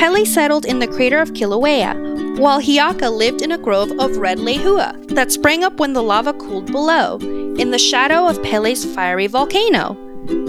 [0.00, 4.38] Pele settled in the crater of Kilauea, while Hiaka lived in a grove of red
[4.38, 7.18] lehua that sprang up when the lava cooled below,
[7.58, 9.94] in the shadow of Pele's fiery volcano.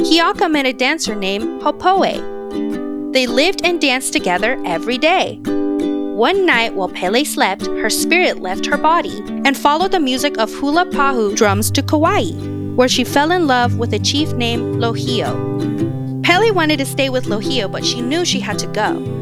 [0.06, 3.12] Hiaka met a dancer named Hopoe.
[3.12, 5.42] They lived and danced together every day.
[5.44, 10.50] One night while Pele slept, her spirit left her body and followed the music of
[10.50, 12.32] hula pahu drums to Kauai,
[12.76, 16.24] where she fell in love with a chief named Lohiau.
[16.24, 19.21] Pele wanted to stay with Lohiau, but she knew she had to go.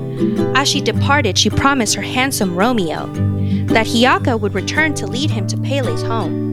[0.56, 3.08] As she departed, she promised her handsome Romeo
[3.68, 6.50] that Hiaka would return to lead him to Pele's home.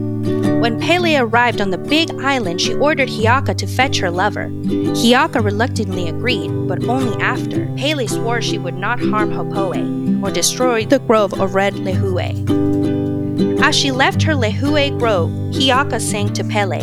[0.61, 4.49] When Pele arrived on the big island, she ordered Hiaka to fetch her lover.
[4.95, 7.67] Hiaka reluctantly agreed, but only after.
[7.77, 12.33] Pele swore she would not harm Hopoe or destroy the grove of red lehua.
[13.61, 16.79] As she left her lehua grove, Hiaka sang to Pele,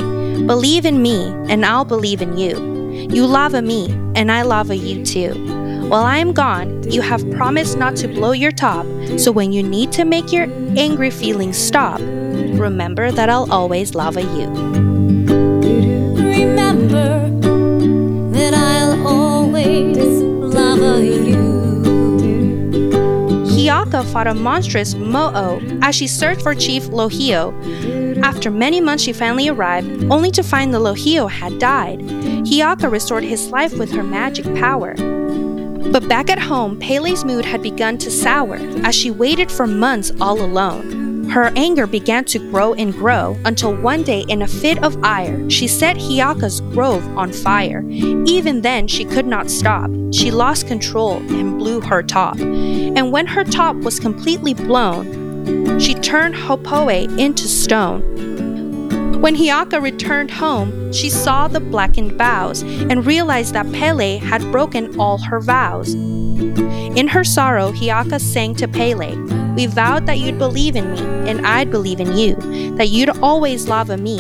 [0.47, 2.75] Believe in me, and I'll believe in you.
[3.11, 5.54] You lava me, and I lava you too.
[5.89, 8.87] While I am gone, you have promised not to blow your top,
[9.19, 10.45] so when you need to make your
[10.77, 14.49] angry feelings stop, remember that I'll always love you.
[16.17, 17.29] Remember
[18.31, 21.45] that I'll always lava you.
[23.47, 27.53] Hiaka fought a monstrous Mo'o as she searched for Chief Lohiau.
[28.25, 32.01] After many months, she finally arrived, only to find the Lohiau had died.
[32.47, 34.95] Hiaka restored his life with her magic power.
[35.93, 40.13] But back at home, Pele's mood had begun to sour as she waited for months
[40.21, 41.29] all alone.
[41.31, 45.49] Her anger began to grow and grow until one day, in a fit of ire,
[45.49, 47.83] she set Hiaka's grove on fire.
[47.89, 49.91] Even then, she could not stop.
[50.13, 52.39] She lost control and blew her top.
[52.39, 58.44] And when her top was completely blown, she turned Hopoe into stone.
[59.25, 65.01] When Hiaka returned home, she saw the blackened boughs and realized that Pele had broken
[65.01, 65.95] all her vows.
[65.95, 69.17] In her sorrow, Hiaka sang to Pele,
[69.55, 72.35] We vowed that you'd believe in me, and I'd believe in you,
[72.77, 74.19] that you'd always lava me,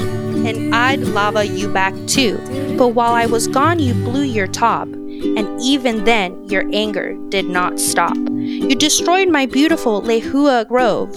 [0.49, 2.39] and I'd lava you back too.
[2.79, 7.45] But while I was gone, you blew your top, and even then, your anger did
[7.45, 8.17] not stop.
[8.17, 11.15] You destroyed my beautiful Lehua Grove,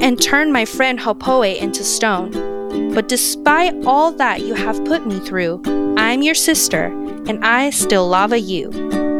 [0.00, 2.53] and turned my friend Hopoe into stone.
[2.94, 5.62] But despite all that you have put me through,
[5.96, 6.86] I'm your sister,
[7.28, 8.70] and I still lava you.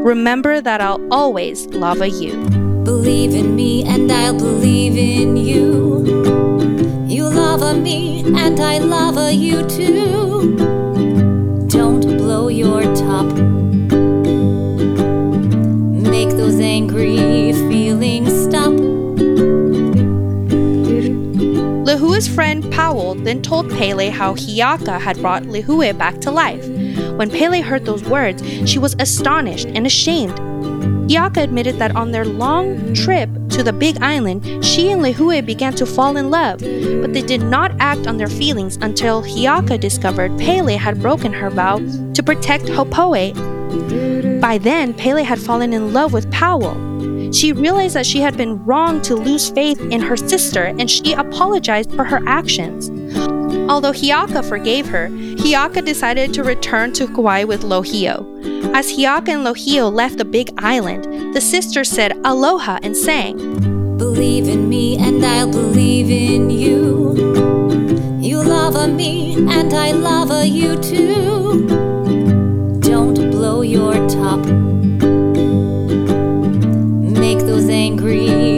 [0.05, 2.37] Remember that I'll always lava you.
[2.85, 6.05] Believe in me and I'll believe in you.
[7.07, 10.57] You lava me and I lava you too.
[11.69, 13.27] Don't blow your top.
[16.13, 17.53] Make those angry
[22.15, 26.65] Lehua's friend Powell then told Pele how Hiaka had brought Lohiau back to life.
[27.19, 30.39] When Pele heard those words, she was astonished and ashamed.
[31.11, 35.75] Hiaka admitted that on their long trip to the big island, she and Lohiau began
[35.75, 40.39] to fall in love, but they did not act on their feelings until Hiaka discovered
[40.39, 43.35] Pele had broken her vow to protect Hopoe.
[44.41, 46.94] By then, Pele had fallen in love with Powell.
[47.35, 51.15] She realized that she had been wrong to lose faith in her sister and she
[51.15, 52.91] apologized for her actions.
[53.69, 58.73] Although Hiaka forgave her, Hiaka decided to return to Kauai with Lohiau.
[58.73, 64.47] As Hiaka and Lohiau left the big island, the sisters said aloha and sang, Believe
[64.47, 67.15] in me and I'll believe in you.
[68.21, 71.67] You lava me and I lava you too.
[72.81, 74.74] Don't blow your top.
[78.05, 78.54] Those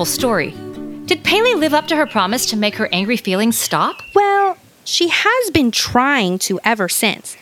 [0.00, 0.54] a beautiful story.
[1.04, 4.00] Did Pele live up to her promise to make her angry feelings stop?
[4.14, 7.36] Well, she has been trying to ever since.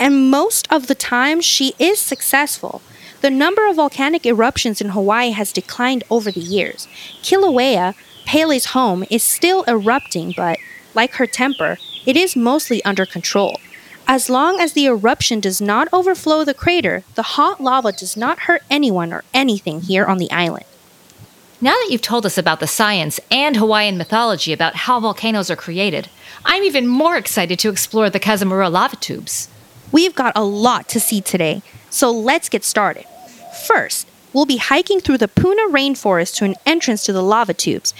[0.00, 2.82] And most of the time, she is successful.
[3.20, 6.88] The number of volcanic eruptions in Hawaii has declined over the years.
[7.22, 7.94] Kilauea,
[8.24, 10.58] Pele's home, is still erupting, but
[10.94, 13.60] like her temper, it is mostly under control.
[14.08, 18.40] As long as the eruption does not overflow the crater, the hot lava does not
[18.40, 20.64] hurt anyone or anything here on the island.
[21.62, 25.54] Now that you've told us about the science and Hawaiian mythology about how volcanoes are
[25.54, 26.08] created,
[26.44, 29.48] I'm even more excited to explore the Kazumura lava tubes.
[29.92, 33.04] We've got a lot to see today, so let's get started.
[33.64, 37.94] First, we'll be hiking through the Puna rainforest to an entrance to the lava tubes.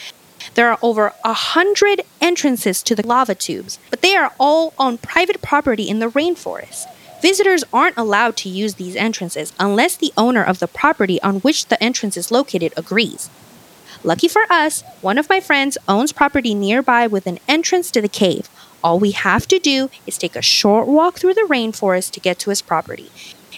[0.55, 4.99] There are over a hundred entrances to the lava tubes, but they are all on
[4.99, 6.87] private property in the rainforest.
[7.23, 11.67] Visitors aren't allowed to use these entrances unless the owner of the property on which
[11.67, 13.31] the entrance is located agrees.
[14.05, 18.09] Lucky for us, one of my friends owns property nearby with an entrance to the
[18.09, 18.49] cave.
[18.83, 22.41] All we have to do is take a short walk through the rainforest to get
[22.41, 23.13] to his property.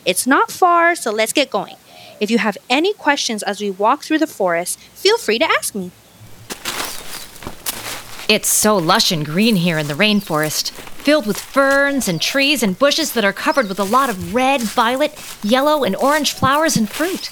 [0.04, 1.76] It's not far, so let's get going.
[2.20, 5.74] If you have any questions as we walk through the forest, feel free to ask
[5.74, 5.90] me.
[8.28, 12.78] It's so lush and green here in the rainforest, filled with ferns and trees and
[12.78, 16.88] bushes that are covered with a lot of red, violet, yellow, and orange flowers and
[16.88, 17.30] fruit.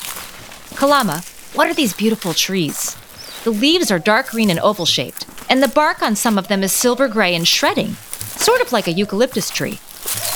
[0.76, 1.22] Kalama,
[1.54, 2.96] what are these beautiful trees?
[3.44, 6.62] The leaves are dark green and oval shaped, and the bark on some of them
[6.62, 7.94] is silver gray and shredding,
[8.36, 9.80] sort of like a eucalyptus tree.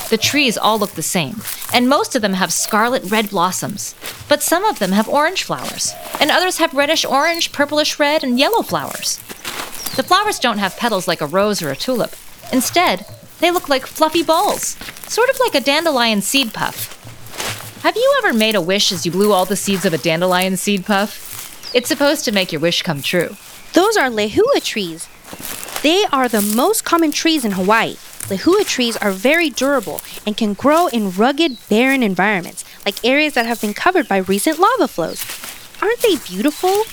[0.09, 1.41] The trees all look the same,
[1.73, 3.95] and most of them have scarlet red blossoms,
[4.27, 8.37] but some of them have orange flowers, and others have reddish orange, purplish red, and
[8.37, 9.17] yellow flowers.
[9.95, 12.13] The flowers don't have petals like a rose or a tulip.
[12.51, 13.05] Instead,
[13.39, 14.77] they look like fluffy balls,
[15.07, 16.93] sort of like a dandelion seed puff.
[17.83, 20.57] Have you ever made a wish as you blew all the seeds of a dandelion
[20.57, 21.46] seed puff?
[21.73, 23.35] It's supposed to make your wish come true.
[23.73, 25.07] Those are lehua trees.
[25.83, 27.95] They are the most common trees in Hawaii.
[28.29, 33.45] Lehua trees are very durable and can grow in rugged, barren environments, like areas that
[33.45, 35.23] have been covered by recent lava flows.
[35.81, 36.83] Aren't they beautiful?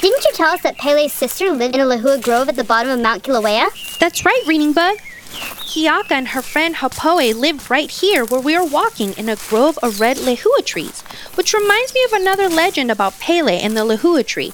[0.00, 2.92] Didn't you tell us that Pele's sister lived in a lehua grove at the bottom
[2.92, 3.98] of Mount Kilauea?
[3.98, 4.96] That's right, Reading Bug.
[5.32, 9.78] Hiaka and her friend Hopoe lived right here where we are walking in a grove
[9.82, 11.02] of red lehua trees,
[11.34, 14.52] which reminds me of another legend about Pele and the lehua tree.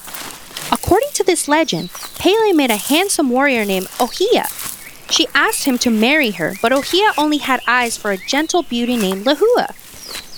[0.72, 4.48] According to this legend, Pele made a handsome warrior named Ohia.
[5.10, 8.96] She asked him to marry her, but Ohia only had eyes for a gentle beauty
[8.96, 9.74] named Lehua.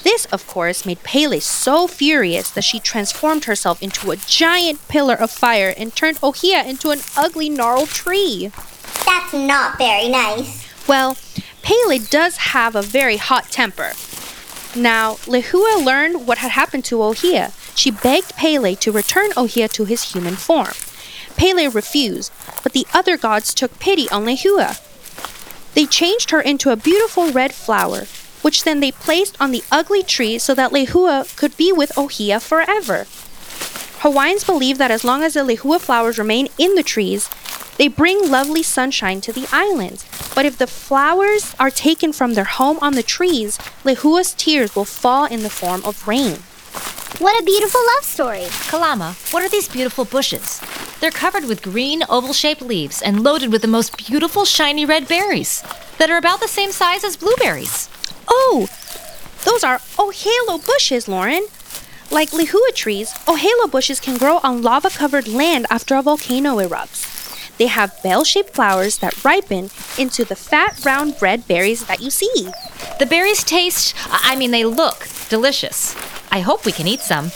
[0.02, 5.14] This, of course, made Pele so furious that she transformed herself into a giant pillar
[5.14, 8.52] of fire and turned Ohia into an ugly, gnarled tree.
[9.04, 10.66] That's not very nice.
[10.88, 11.16] Well,
[11.62, 13.92] Pele does have a very hot temper.
[14.76, 17.52] Now, Lehua learned what had happened to Ohia.
[17.74, 20.74] She begged Pele to return Ohia to his human form.
[21.36, 22.32] Pele refused,
[22.62, 24.80] but the other gods took pity on Lehua.
[25.74, 28.06] They changed her into a beautiful red flower,
[28.42, 32.40] which then they placed on the ugly tree so that Lehua could be with Ohia
[32.40, 33.06] forever.
[34.00, 37.30] Hawaiians believe that as long as the Lehua flowers remain in the trees,
[37.78, 40.04] they bring lovely sunshine to the islands.
[40.34, 44.84] But if the flowers are taken from their home on the trees, Lehua's tears will
[44.84, 46.36] fall in the form of rain.
[47.18, 48.46] What a beautiful love story.
[48.68, 50.60] Kalama, what are these beautiful bushes?
[51.00, 55.08] They're covered with green, oval shaped leaves and loaded with the most beautiful, shiny red
[55.08, 55.62] berries
[55.98, 57.88] that are about the same size as blueberries.
[58.28, 58.68] Oh,
[59.44, 61.46] those are ohelo bushes, Lauren.
[62.10, 67.12] Like lehua trees, ohelo bushes can grow on lava covered land after a volcano erupts.
[67.58, 72.10] They have bell shaped flowers that ripen into the fat, round red berries that you
[72.10, 72.48] see.
[72.98, 75.96] The berries taste, I mean, they look delicious.
[76.30, 77.32] I hope we can eat some.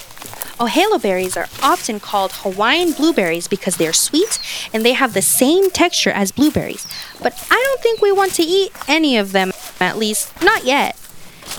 [0.61, 4.39] Ohelo berries are often called Hawaiian blueberries because they are sweet
[4.75, 6.87] and they have the same texture as blueberries.
[7.23, 11.00] But I don't think we want to eat any of them, at least not yet.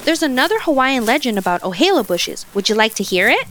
[0.04, 2.46] There's another Hawaiian legend about ohelo bushes.
[2.56, 3.46] Would you like to hear it?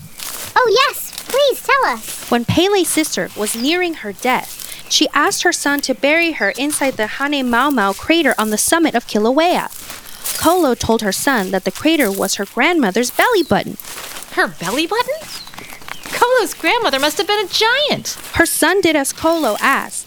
[0.57, 2.29] Oh, yes, please tell us.
[2.29, 4.57] When Pele's sister was nearing her death,
[4.91, 9.07] she asked her son to bury her inside the Halemaumau crater on the summit of
[9.07, 9.71] Kilauea.
[10.41, 13.77] Kolo told her son that the crater was her grandmother's belly button.
[14.33, 15.15] Her belly button?
[16.05, 18.19] Kolo's grandmother must have been a giant.
[18.35, 20.07] Her son did as Kolo asked.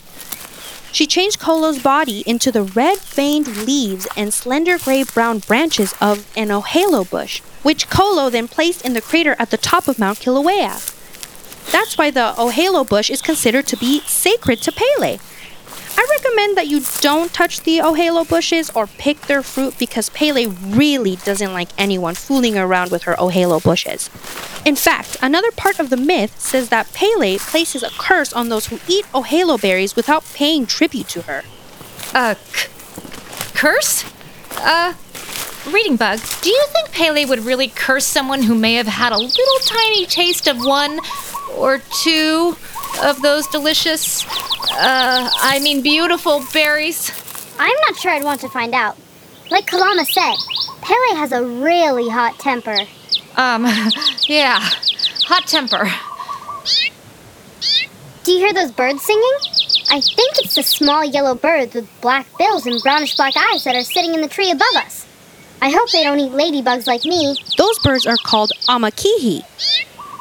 [0.93, 6.31] She changed Kolo's body into the red veined leaves and slender gray brown branches of
[6.37, 10.19] an ohelo bush, which Kolo then placed in the crater at the top of Mount
[10.19, 10.93] Kilauea.
[11.71, 15.17] That's why the ohelo bush is considered to be sacred to Pele.
[15.95, 20.47] I recommend that you don't touch the ohelo bushes or pick their fruit because Pele
[20.47, 24.09] really doesn't like anyone fooling around with her ohelo bushes.
[24.65, 28.67] In fact, another part of the myth says that Pele places a curse on those
[28.67, 31.43] who eat ohelo berries without paying tribute to her.
[32.53, 32.69] C-
[33.53, 34.05] curse?
[34.57, 34.93] Uh,
[35.71, 39.17] Reading Bug, do you think Pele would really curse someone who may have had a
[39.17, 40.99] little tiny taste of one
[41.55, 42.57] or two
[43.01, 44.25] of those delicious,
[44.71, 47.11] uh, I mean beautiful berries?
[47.59, 48.97] I'm not sure I'd want to find out.
[49.49, 50.35] Like Kalama said,
[50.81, 52.77] Pele has a really hot temper.
[53.35, 53.65] Um,
[54.27, 54.59] yeah,
[55.25, 55.89] hot temper.
[58.23, 59.37] Do you hear those birds singing?
[59.91, 63.75] I think it's the small yellow birds with black bills and brownish black eyes that
[63.75, 65.05] are sitting in the tree above us.
[65.61, 67.37] I hope they don't eat ladybugs like me.
[67.57, 69.43] Those birds are called amakihi.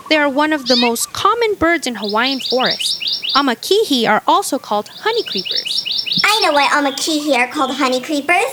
[0.08, 1.11] They are one of the most
[1.43, 3.22] common birds in Hawaiian forests.
[3.34, 6.20] Amakihi are also called honey creepers.
[6.24, 8.45] I know why amakihi are called honey creepers.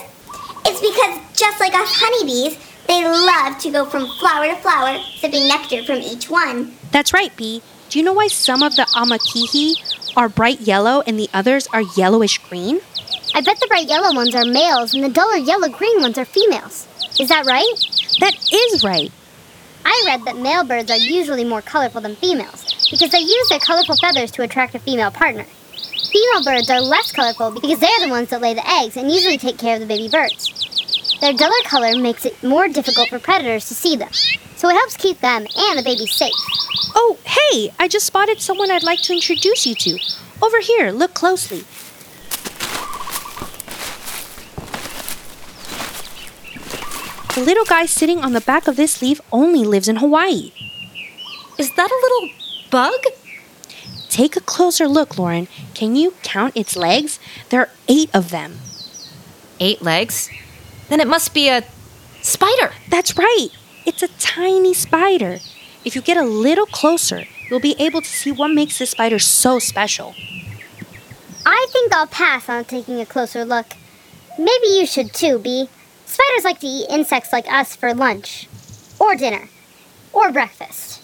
[0.66, 5.48] It's because just like us honeybees, they love to go from flower to flower, sipping
[5.48, 6.74] nectar from each one.
[6.92, 7.62] That's right, Bee.
[7.90, 11.84] Do you know why some of the amakihi are bright yellow and the others are
[11.96, 12.80] yellowish green?
[13.36, 16.26] I bet the bright yellow ones are males and the duller yellow green ones are
[16.26, 16.88] females.
[17.20, 17.74] Is that right?
[18.20, 19.12] That is right.
[19.86, 23.60] I read that male birds are usually more colorful than females because they use their
[23.60, 25.46] colorful feathers to attract a female partner.
[26.12, 29.38] Female birds are less colorful because they're the ones that lay the eggs and usually
[29.38, 31.18] take care of the baby birds.
[31.22, 34.12] Their duller color makes it more difficult for predators to see them,
[34.56, 36.34] so it helps keep them and the baby safe.
[36.96, 40.00] Oh, hey, I just spotted someone I'd like to introduce you to.
[40.42, 41.66] Over here, look closely.
[47.36, 50.52] The little guy sitting on the back of this leaf only lives in Hawaii.
[51.58, 52.30] Is that a little
[52.70, 53.04] bug?
[54.10, 55.48] Take a closer look, Lauren.
[55.74, 57.20] Can you count its legs?
[57.50, 58.60] There are eight of them.
[59.60, 60.30] Eight legs?
[60.90, 61.64] Then it must be a
[62.22, 62.72] spider.
[62.90, 63.50] That's right.
[63.86, 65.40] It's a tiny spider.
[65.86, 69.20] If you get a little closer, you'll be able to see what makes this spider
[69.20, 70.16] so special.
[71.46, 73.68] I think I'll pass on taking a closer look.
[74.38, 75.70] Maybe you should too, Bee.
[76.06, 78.48] Spiders like to eat insects like us for lunch,
[79.00, 79.50] or dinner,
[80.12, 80.99] or breakfast.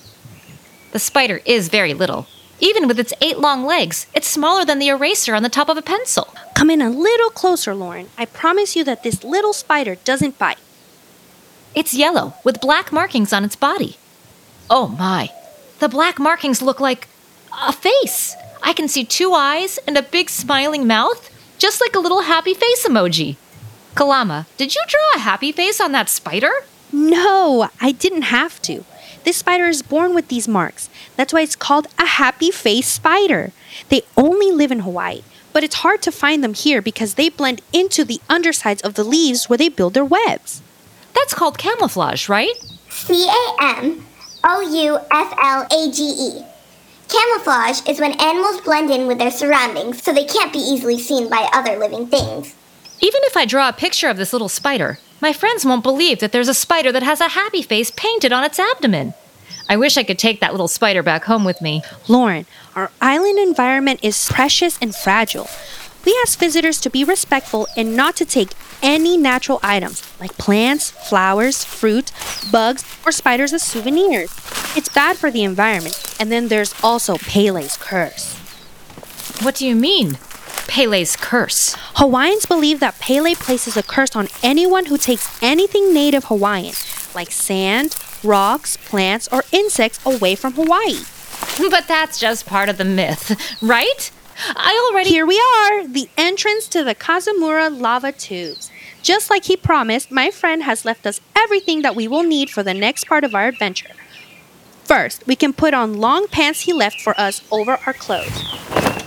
[0.95, 2.25] The spider is very little.
[2.61, 5.75] Even with its eight long legs, it's smaller than the eraser on the top of
[5.75, 6.33] a pencil.
[6.53, 8.07] Come in a little closer, Lauren.
[8.17, 10.57] I promise you that this little spider doesn't bite.
[11.75, 13.97] It's yellow with black markings on its body.
[14.69, 15.31] Oh my,
[15.79, 17.09] the black markings look like
[17.51, 18.33] a face.
[18.63, 22.53] I can see two eyes and a big smiling mouth, just like a little happy
[22.53, 23.35] face emoji.
[23.95, 26.53] Kalama, did you draw a happy face on that spider?
[26.93, 28.85] No, I didn't have to.
[29.25, 30.87] This spider is born with these marks.
[31.17, 33.51] That's why it's called a happy face spider.
[33.89, 37.61] They only live in Hawaii, but it's hard to find them here because they blend
[37.73, 40.61] into the undersides of the leaves where they build their webs.
[41.15, 42.53] That's called camouflage, right?
[42.91, 44.05] C A M
[44.43, 46.45] O U F L A G E.
[47.09, 51.29] Camouflage is when animals blend in with their surroundings so they can't be easily seen
[51.29, 52.53] by other living things.
[53.01, 56.31] Even if I draw a picture of this little spider, my friends won't believe that
[56.31, 59.13] there's a spider that has a happy face painted on its abdomen.
[59.67, 61.81] I wish I could take that little spider back home with me.
[62.07, 62.45] Lauren,
[62.75, 65.47] our island environment is precious and fragile.
[66.05, 68.49] We ask visitors to be respectful and not to take
[68.83, 72.11] any natural items like plants, flowers, fruit,
[72.51, 74.29] bugs, or spiders as souvenirs.
[74.77, 76.15] It's bad for the environment.
[76.19, 78.35] And then there's also Pele's curse.
[79.41, 80.19] What do you mean?
[80.67, 81.75] Pele's curse.
[81.95, 86.73] Hawaiians believe that Pele places a curse on anyone who takes anything native Hawaiian,
[87.13, 90.99] like sand, rocks, plants, or insects away from Hawaii.
[91.69, 94.11] But that's just part of the myth, right?
[94.55, 95.09] I already.
[95.09, 98.71] Here we are, the entrance to the Kazumura lava tubes.
[99.01, 102.63] Just like he promised, my friend has left us everything that we will need for
[102.63, 103.91] the next part of our adventure.
[104.83, 109.04] First, we can put on long pants he left for us over our clothes.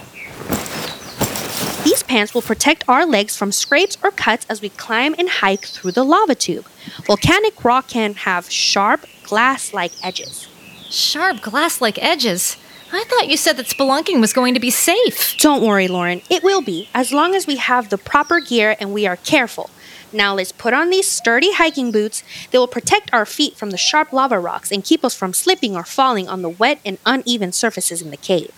[1.88, 5.64] These pants will protect our legs from scrapes or cuts as we climb and hike
[5.64, 6.66] through the lava tube.
[7.06, 10.48] Volcanic rock can have sharp, glass like edges.
[10.90, 12.58] Sharp glass like edges?
[12.92, 15.34] I thought you said that spelunking was going to be safe.
[15.38, 16.20] Don't worry, Lauren.
[16.28, 19.70] It will be, as long as we have the proper gear and we are careful.
[20.12, 22.22] Now let's put on these sturdy hiking boots.
[22.50, 25.74] They will protect our feet from the sharp lava rocks and keep us from slipping
[25.74, 28.52] or falling on the wet and uneven surfaces in the cave.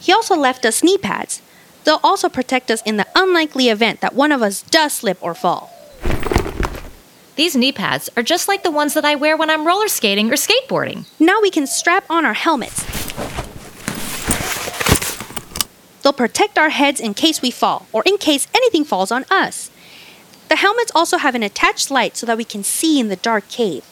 [0.00, 1.42] He also left us knee pads.
[1.84, 5.34] They'll also protect us in the unlikely event that one of us does slip or
[5.34, 5.70] fall.
[7.36, 10.30] These knee pads are just like the ones that I wear when I'm roller skating
[10.30, 11.06] or skateboarding.
[11.18, 12.84] Now we can strap on our helmets.
[16.02, 19.70] They'll protect our heads in case we fall, or in case anything falls on us.
[20.48, 23.48] The helmets also have an attached light so that we can see in the dark
[23.48, 23.86] cave.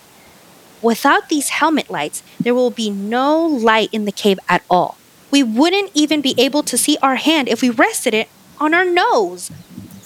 [0.82, 4.97] Without these helmet lights, there will be no light in the cave at all.
[5.31, 8.85] We wouldn't even be able to see our hand if we rested it on our
[8.85, 9.51] nose.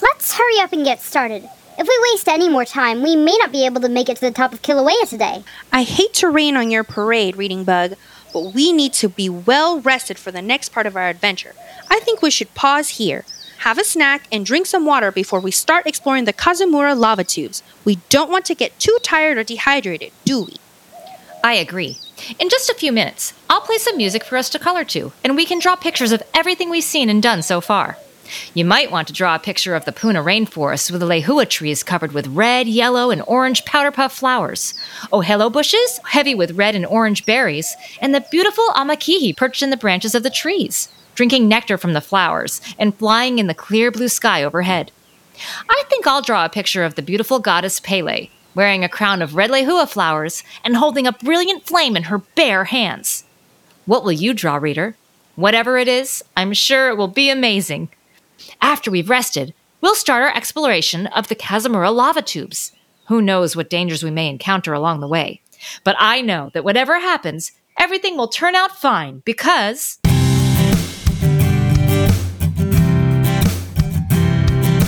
[0.01, 1.49] Let's hurry up and get started.
[1.79, 4.21] If we waste any more time, we may not be able to make it to
[4.21, 5.43] the top of Kilauea today.
[5.73, 7.95] I hate to rain on your parade, Reading Bug,
[8.33, 11.55] but we need to be well rested for the next part of our adventure.
[11.89, 13.25] I think we should pause here,
[13.59, 17.63] have a snack, and drink some water before we start exploring the Kazumura lava tubes.
[17.85, 20.57] We don't want to get too tired or dehydrated, do we?
[21.45, 21.99] I agree.
[22.39, 25.35] In just a few minutes, I'll play some music for us to color to, and
[25.35, 27.99] we can draw pictures of everything we've seen and done so far.
[28.55, 31.83] You might want to draw a picture of the Puna rainforest with the lehua trees
[31.83, 34.75] covered with red, yellow, and orange powder puff flowers,
[35.13, 39.71] oh, ohelo bushes heavy with red and orange berries, and the beautiful amakihi perched in
[39.71, 43.91] the branches of the trees, drinking nectar from the flowers and flying in the clear
[43.91, 44.93] blue sky overhead.
[45.69, 49.35] I think I'll draw a picture of the beautiful goddess Pele, wearing a crown of
[49.35, 53.25] red lehua flowers and holding a brilliant flame in her bare hands.
[53.87, 54.97] What will you draw, reader?
[55.37, 57.89] Whatever it is, I'm sure it will be amazing.
[58.61, 62.73] After we've rested, we'll start our exploration of the Kazumura lava tubes.
[63.09, 65.41] Who knows what dangers we may encounter along the way?
[65.85, 69.99] But I know that whatever happens, everything will turn out fine because.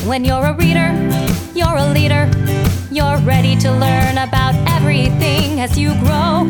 [0.07, 0.93] When you're a reader,
[1.55, 2.64] you're a leader.
[2.95, 6.45] You're ready to learn about everything as you grow.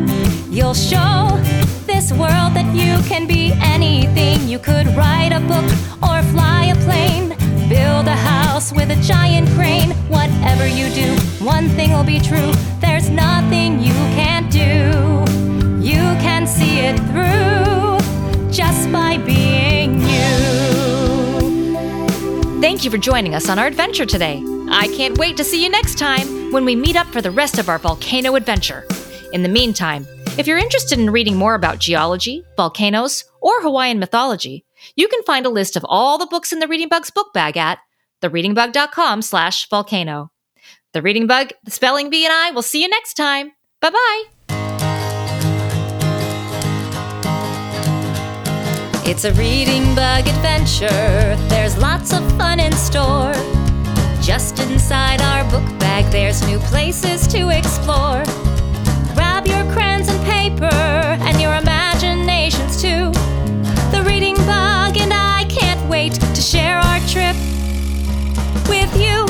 [0.47, 1.39] You'll show
[1.87, 4.47] this world that you can be anything.
[4.47, 5.65] You could write a book
[6.03, 7.29] or fly a plane,
[7.67, 9.89] build a house with a giant crane.
[10.07, 15.25] Whatever you do, one thing will be true there's nothing you can't do.
[15.81, 19.74] You can see it through just by being.
[22.65, 24.41] Thank you for joining us on our adventure today.
[24.71, 27.59] I can't wait to see you next time when we meet up for the rest
[27.59, 28.87] of our volcano adventure.
[29.33, 30.07] In the meantime,
[30.39, 35.45] if you're interested in reading more about geology, volcanoes, or Hawaiian mythology, you can find
[35.45, 37.77] a list of all the books in the Reading Bug's book bag at
[38.23, 40.31] thereadingbug.com slash volcano.
[40.93, 43.51] The Reading Bug, the Spelling Bee, and I will see you next time.
[43.79, 44.23] Bye-bye.
[49.07, 51.35] It's a Reading Bug adventure.
[51.47, 53.33] There's lots of fun in store.
[54.19, 58.23] Just inside our book bag, there's new places to explore.
[59.13, 63.11] Grab your crayons and paper and your imaginations too.
[63.91, 67.35] The Reading Bug and I can't wait to share our trip
[68.67, 69.27] with you.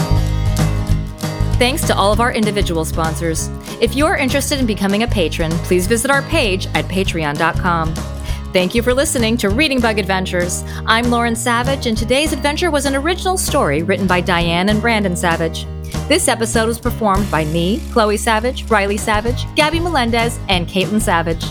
[1.60, 3.50] Thanks to all of our individual sponsors.
[3.82, 8.15] If you're interested in becoming a patron, please visit our page at patreon.com.
[8.56, 10.64] Thank you for listening to Reading Bug Adventures.
[10.86, 15.18] I'm Lauren Savage, and today's adventure was an original story written by Diane and Brandon
[15.18, 15.66] Savage.
[16.08, 21.44] This episode was performed by me, Chloe Savage, Riley Savage, Gabby Melendez, and Caitlin Savage.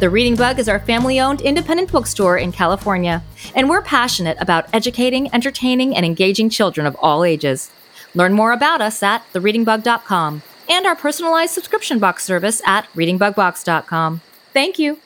[0.00, 3.22] The Reading Bug is our family owned independent bookstore in California,
[3.54, 7.70] and we're passionate about educating, entertaining, and engaging children of all ages.
[8.16, 14.22] Learn more about us at thereadingbug.com and our personalized subscription box service at readingbugbox.com.
[14.52, 14.98] Thank you.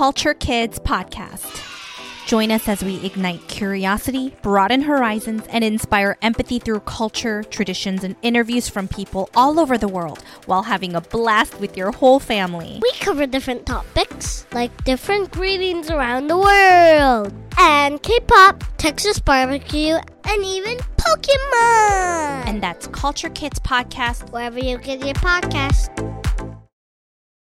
[0.00, 1.62] Culture Kids Podcast.
[2.24, 8.16] Join us as we ignite curiosity, broaden horizons, and inspire empathy through culture, traditions, and
[8.22, 12.78] interviews from people all over the world while having a blast with your whole family.
[12.80, 19.98] We cover different topics like different greetings around the world, and K pop, Texas barbecue,
[20.24, 22.46] and even Pokemon.
[22.46, 26.19] And that's Culture Kids Podcast, wherever you get your podcast.